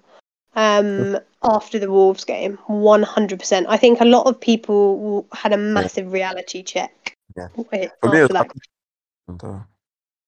[0.55, 6.12] um after the Wolves game 100% I think a lot of people had a massive
[6.12, 7.49] reality check Yeah.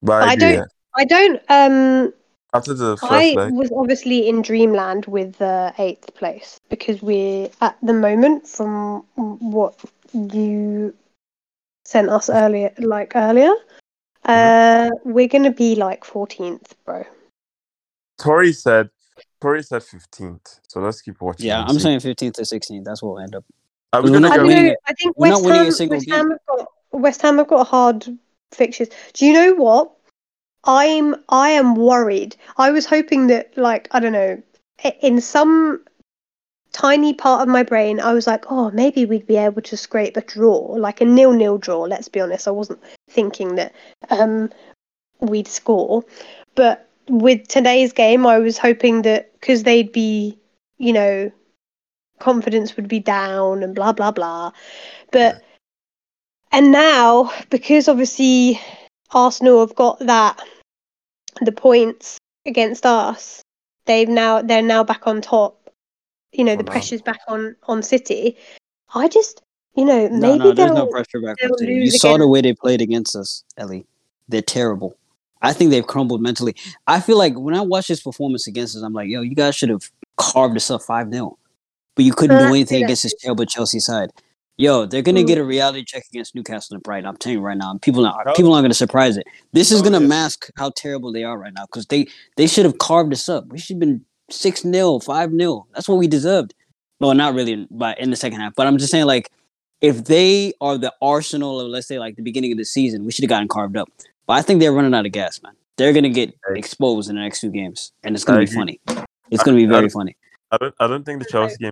[0.03, 0.61] Wi- For me, it after was that.
[0.61, 0.67] though.
[0.95, 2.13] But I, I don't- I don't um
[2.55, 7.51] After the first I leg, was obviously in dreamland with the eighth place because we're
[7.61, 9.75] at the moment from what
[10.13, 10.95] you
[11.85, 13.53] sent us earlier, like earlier.
[14.25, 17.05] Uh, we're gonna be like fourteenth, bro.
[18.19, 18.91] Tori said,
[19.41, 20.61] Tori said 15th.
[20.69, 21.47] So let's keep watching.
[21.47, 21.81] yeah, I'm see.
[21.81, 22.85] saying 15th to 16th.
[22.85, 23.45] That's what we'll end up.
[23.93, 24.49] Are we we're gonna not I go?
[24.49, 24.77] don't know.
[24.87, 27.67] I think We're West winning Ham, single West Ham have got West Ham have got
[27.69, 28.19] hard
[28.53, 28.89] fixtures.
[29.13, 29.93] Do you know what?
[30.65, 32.37] I'm I am worried.
[32.57, 34.43] I was hoping that like I don't know,
[35.01, 35.85] in some
[36.73, 40.17] tiny part of my brain, I was like, oh, maybe we'd be able to scrape
[40.17, 41.83] a draw, like a nil-nil draw.
[41.83, 43.75] Let's be honest, I wasn't thinking that
[44.11, 44.51] um,
[45.21, 46.05] we'd score,
[46.55, 50.39] but with today's game, I was hoping that because they'd be,
[50.77, 51.33] you know,
[52.19, 54.53] confidence would be down and blah blah blah,
[55.13, 55.43] but
[56.53, 58.61] and now because obviously
[59.13, 60.41] Arsenal have got that
[61.41, 63.43] the points against us,
[63.87, 65.59] they've now they're now back on top
[66.33, 66.73] you know For the now.
[66.73, 68.37] pressure's back on on City.
[68.95, 69.43] I just
[69.75, 71.75] you know No, maybe no, there's no pressure back on City.
[71.75, 73.87] You saw the way they played against us, Ellie.
[74.29, 74.97] They're terrible.
[75.41, 76.55] I think they've crumbled mentally.
[76.87, 79.55] I feel like when I watch this performance against us, I'm like, yo, you guys
[79.55, 81.39] should have carved us up 5 0.
[81.95, 84.11] But you couldn't do anything against this terrible Chelsea side.
[84.61, 87.07] Yo, they're gonna get a reality check against Newcastle and Brighton.
[87.07, 87.79] I'm telling you right now.
[87.81, 88.33] People are Oh.
[88.35, 89.25] people aren't gonna surprise it.
[89.53, 90.09] This is Oh, gonna yeah.
[90.09, 93.47] mask how terrible they are right now because they they should have carved us up.
[93.53, 96.55] We should have been six 0 five 0 That's what we deserved.
[96.99, 98.57] Well, not really, but in the second half.
[98.57, 99.31] But I'm just saying, like,
[99.81, 103.13] if they are the Arsenal of let's say like the beginning of the season, we
[103.13, 103.89] should have gotten carved up.
[104.27, 105.53] But I think they're running out of gas, man.
[105.77, 108.81] They're gonna get exposed in the next two games, and it's gonna be funny.
[109.31, 110.17] It's gonna be very funny.
[110.51, 110.75] I don't.
[110.81, 111.71] I don't think the Chelsea game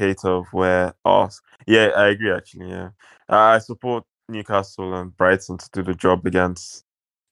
[0.00, 1.40] of where us.
[1.66, 2.32] Yeah, I agree.
[2.32, 2.90] Actually, yeah,
[3.28, 6.84] I support Newcastle and Brighton to do the job against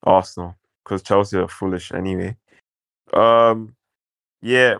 [0.02, 2.36] Arsenal because Chelsea are foolish anyway.
[3.12, 3.74] Um,
[4.40, 4.76] yeah.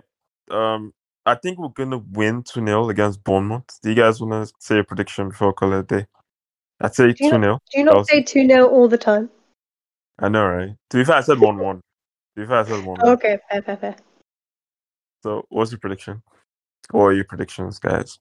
[0.51, 0.93] Um,
[1.25, 3.65] I think we're gonna win two 0 against Bournemouth.
[3.83, 6.07] Do you guys want to say a prediction before call it a day?
[6.81, 9.31] I'd say two 0 Do you not say two 0 all the time?
[10.19, 10.71] I know, right?
[10.91, 11.77] To be fair, I said one one.
[11.77, 13.09] To be fair, I said one one.
[13.09, 13.97] Okay, fair, fair, fair.
[15.23, 16.23] So, what's your prediction?
[16.91, 18.19] Or your predictions, guys?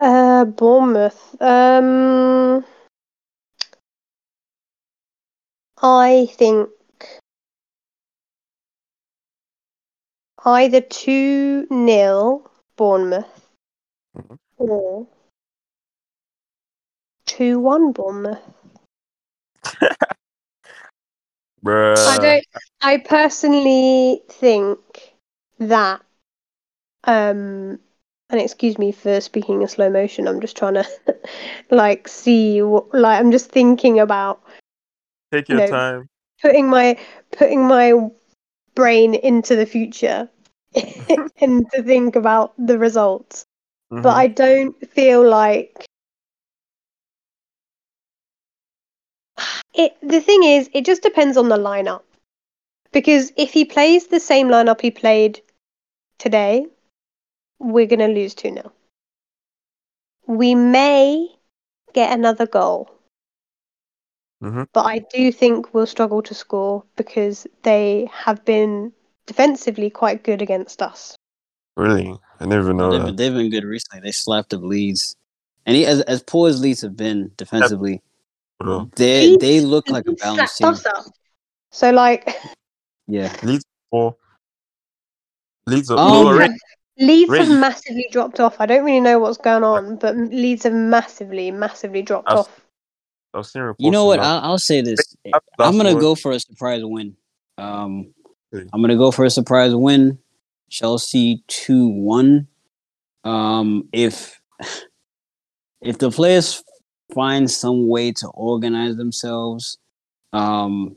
[0.00, 1.36] Uh, Bournemouth.
[1.40, 2.64] Um,
[5.82, 6.68] I think
[10.44, 13.48] either two 0 Bournemouth
[14.16, 14.38] Mhm.
[14.58, 15.06] or
[17.26, 18.42] two one Bournemouth.
[21.64, 21.96] Bruh.
[22.06, 22.44] I don't.
[22.82, 24.78] I personally think
[25.58, 26.02] that.
[27.06, 27.78] Um,
[28.30, 30.26] and excuse me for speaking in slow motion.
[30.26, 30.86] I'm just trying to,
[31.70, 32.62] like, see.
[32.62, 34.42] What, like, I'm just thinking about
[35.32, 35.66] Take your no.
[35.66, 36.08] time.
[36.42, 36.98] putting my
[37.32, 37.92] putting my
[38.74, 40.28] brain into the future
[41.40, 43.44] and to think about the results.
[43.92, 44.02] Mhm.
[44.02, 45.86] But I don't feel like
[49.74, 49.96] it.
[50.02, 52.02] The thing is, it just depends on the lineup.
[52.92, 55.40] Because if he plays the same lineup he played
[56.18, 56.66] today,
[57.58, 58.72] we're gonna lose two 0
[60.26, 61.28] We may
[61.92, 62.90] get another goal,
[64.42, 64.66] Mhm.
[64.72, 68.92] but I do think we'll struggle to score because they have been
[69.26, 71.16] defensively quite good against us.
[71.76, 72.16] Really?
[72.40, 73.06] I never know they've, that.
[73.06, 74.00] been, they've been good recently.
[74.00, 75.16] They slapped up Leeds,
[75.66, 78.02] and he, as as poor as Leeds have been defensively,
[78.58, 78.90] Bro.
[78.96, 80.68] they Leeds- they look like a Leeds balanced team.
[80.68, 81.04] up.
[81.70, 82.28] So like
[83.06, 84.16] Yeah, Leeds or
[85.66, 86.48] Leeds are no,
[86.98, 88.60] Leeds, Ray- have, Leeds have Ray- massively dropped off.
[88.60, 92.60] I don't really know what's going on, but Leeds have massively, massively dropped I've- off.
[93.34, 93.84] I've seen reports.
[93.84, 94.20] you know what?
[94.20, 95.16] I'll, I'll say this.
[95.24, 97.16] That's I'm gonna go for a surprise win.
[97.58, 98.14] Um,
[98.72, 100.18] I'm gonna go for a surprise win.
[100.70, 102.46] Chelsea two one.
[103.24, 104.40] Um, if
[105.80, 106.62] if the players
[107.12, 109.78] find some way to organize themselves.
[110.32, 110.94] Um,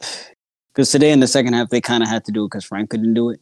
[0.74, 2.88] because today in the second half they kind of had to do it because Frank
[2.88, 3.40] couldn't do it,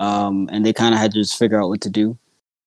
[0.00, 2.18] um, and they kind of had to just figure out what to do.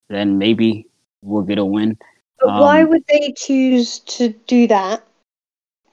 [0.10, 0.88] Then maybe
[1.22, 1.98] we'll get a win.
[2.40, 5.04] But why Um, would they choose to do that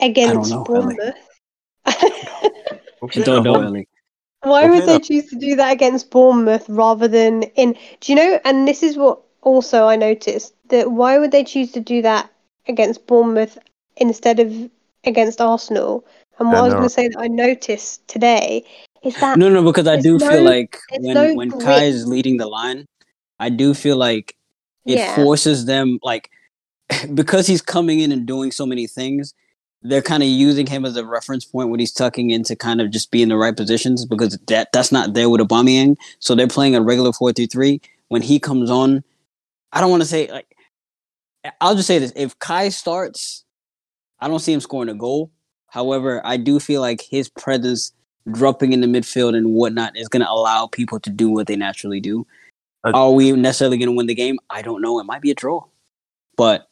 [0.01, 0.97] against know, Ellie.
[0.97, 1.17] Bournemouth?
[1.87, 3.89] I don't know, Ellie.
[4.43, 7.77] Why Okay, would they choose to do that against Bournemouth rather than in?
[8.01, 8.41] Do you know?
[8.45, 12.31] And this is what also I noticed that why would they choose to do that
[12.69, 13.59] against Bournemouth
[13.97, 14.71] instead of
[15.05, 16.05] against Arsenal?
[16.39, 18.65] And what I I was going to say that I noticed today
[19.05, 21.65] is that No, no, because I do no- feel like when no when grit.
[21.65, 22.87] Kai is leading the line,
[23.39, 24.37] I do feel like
[24.87, 26.31] it yeah, forces them like
[27.15, 29.35] because he's coming in and doing so many things
[29.85, 32.81] they're kind of using him as a reference point when he's tucking in to kind
[32.81, 35.97] of just be in the right positions because that that's not there with Aubameyang.
[36.19, 37.81] So they're playing a regular 4-3-3.
[38.09, 39.05] When he comes on,
[39.73, 40.57] I don't want to say like
[41.61, 42.13] I'll just say this.
[42.17, 43.45] If Kai starts,
[44.21, 45.31] I don't see him scoring a goal.
[45.67, 47.93] However, I do feel like his presence
[48.31, 51.57] dropping in the midfield and whatnot is going to allow people to do what they
[51.57, 52.27] naturally do.
[52.85, 54.39] I- Are we necessarily going to win the game?
[54.51, 54.99] I don't know.
[55.01, 55.65] It might be a draw.
[56.37, 56.69] But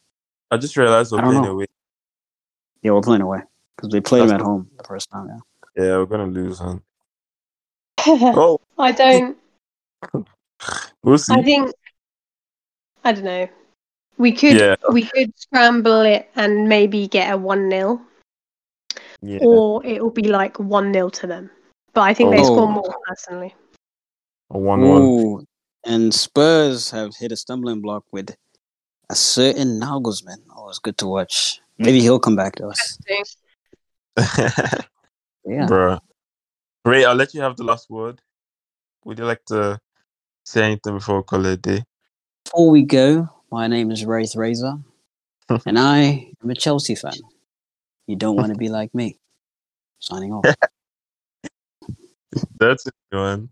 [0.50, 1.52] I just realized we're playing know.
[1.52, 1.66] away.
[2.82, 3.40] yeah, we're playing away
[3.76, 5.28] because they played them at home the first time.
[5.28, 5.38] Yeah.
[5.84, 6.76] Yeah, we're gonna lose, huh?
[8.06, 9.38] Oh, I don't.
[11.02, 11.32] we'll see.
[11.32, 11.72] I think
[13.04, 13.48] I don't know.
[14.18, 14.76] We could Yeah.
[14.90, 18.00] we could scramble it and maybe get a one 0
[19.22, 19.38] yeah.
[19.42, 21.50] or it will be like one 0 to them.
[21.94, 22.44] But I think they Oh.
[22.44, 23.54] score more personally.
[24.50, 25.46] A one-one.
[25.84, 28.36] And Spurs have hit a stumbling block with
[29.10, 30.42] a certain Nagelsmann.
[30.54, 31.60] Oh, it's good to watch.
[31.80, 31.86] Mm.
[31.86, 32.98] Maybe he'll come back to us.
[35.44, 35.66] Yeah.
[35.66, 35.98] Bruh.
[36.84, 38.20] Ray, I'll let you have the last word.
[39.04, 39.80] Would you like to
[40.44, 41.84] say anything before we call it a day?
[42.44, 44.74] Before we go, my name is Wraith Razor,
[45.66, 47.14] and I am a Chelsea fan.
[48.06, 49.18] You don't want to be like me.
[49.98, 50.44] Signing off.
[52.58, 53.50] That's it, man.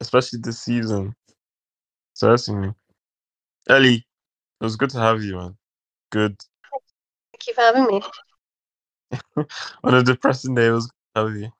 [0.00, 1.14] Especially this season.
[2.14, 2.72] Certainly.
[3.68, 4.04] Ellie,
[4.60, 5.56] it was good to have you, man.
[6.10, 6.36] Good.
[7.32, 8.02] Thank you for having me.
[9.84, 11.52] On a depressing day, it was good to have you.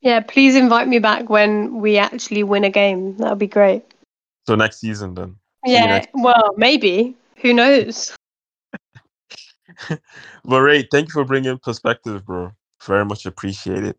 [0.00, 3.16] Yeah, please invite me back when we actually win a game.
[3.18, 3.84] That would be great.
[4.46, 5.36] So next season, then.
[5.64, 7.14] Yeah, next- well, maybe.
[7.42, 8.14] Who knows?
[10.44, 12.52] But Ray, thank you for bringing perspective, bro.
[12.84, 13.96] Very much appreciated.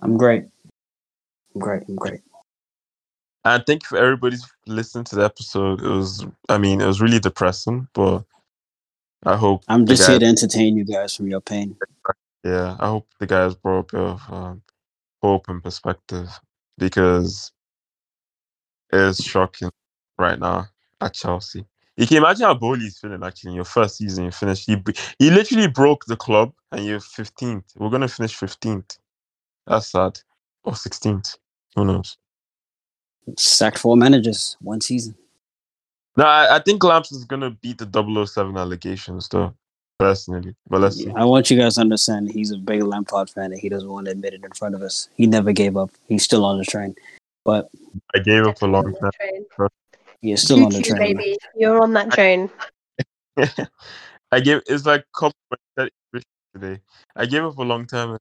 [0.00, 0.44] I'm great.
[1.54, 1.82] I'm great.
[1.88, 2.20] I'm great.
[3.44, 5.82] And thank you for everybody's listening to the episode.
[5.82, 8.24] It was, I mean, it was really depressing, but
[9.24, 11.76] I hope I'm just guys- here to entertain you guys from your pain.
[12.44, 14.62] Yeah, I hope the guys brought a bit of um,
[15.22, 16.28] hope and perspective
[16.78, 17.52] because
[18.92, 19.70] it's shocking
[20.18, 20.66] right now
[21.00, 21.66] at Chelsea.
[21.96, 24.24] You can imagine how Boehly's feeling actually in your first season.
[24.24, 27.64] You finished, he, b- he literally broke the club and you're 15th.
[27.76, 28.98] We're going to finish 15th.
[29.66, 30.18] That's sad.
[30.64, 31.36] Or 16th.
[31.76, 32.16] Who knows?
[33.38, 35.14] Sacked four managers one season.
[36.16, 39.54] No, I, I think Lamps is going to beat the 007 allegations, though,
[39.98, 40.54] personally.
[40.68, 41.12] But let's see.
[41.14, 44.06] I want you guys to understand he's a big Lampard fan and he doesn't want
[44.06, 45.08] to admit it in front of us.
[45.16, 45.90] He never gave up.
[46.08, 46.94] He's still on the train.
[47.44, 47.70] But
[48.14, 49.12] I gave up a long time.
[50.22, 50.28] Train.
[50.28, 51.16] he is still on the too, train.
[51.16, 51.36] baby.
[51.56, 52.48] You're on that train.
[54.32, 55.90] I gave it's like compliment that
[56.54, 56.80] today.
[57.16, 58.18] I gave up a long time.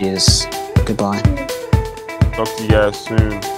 [0.00, 0.46] Yes.
[0.86, 1.20] Goodbye.
[2.32, 3.53] Talk to you guys soon.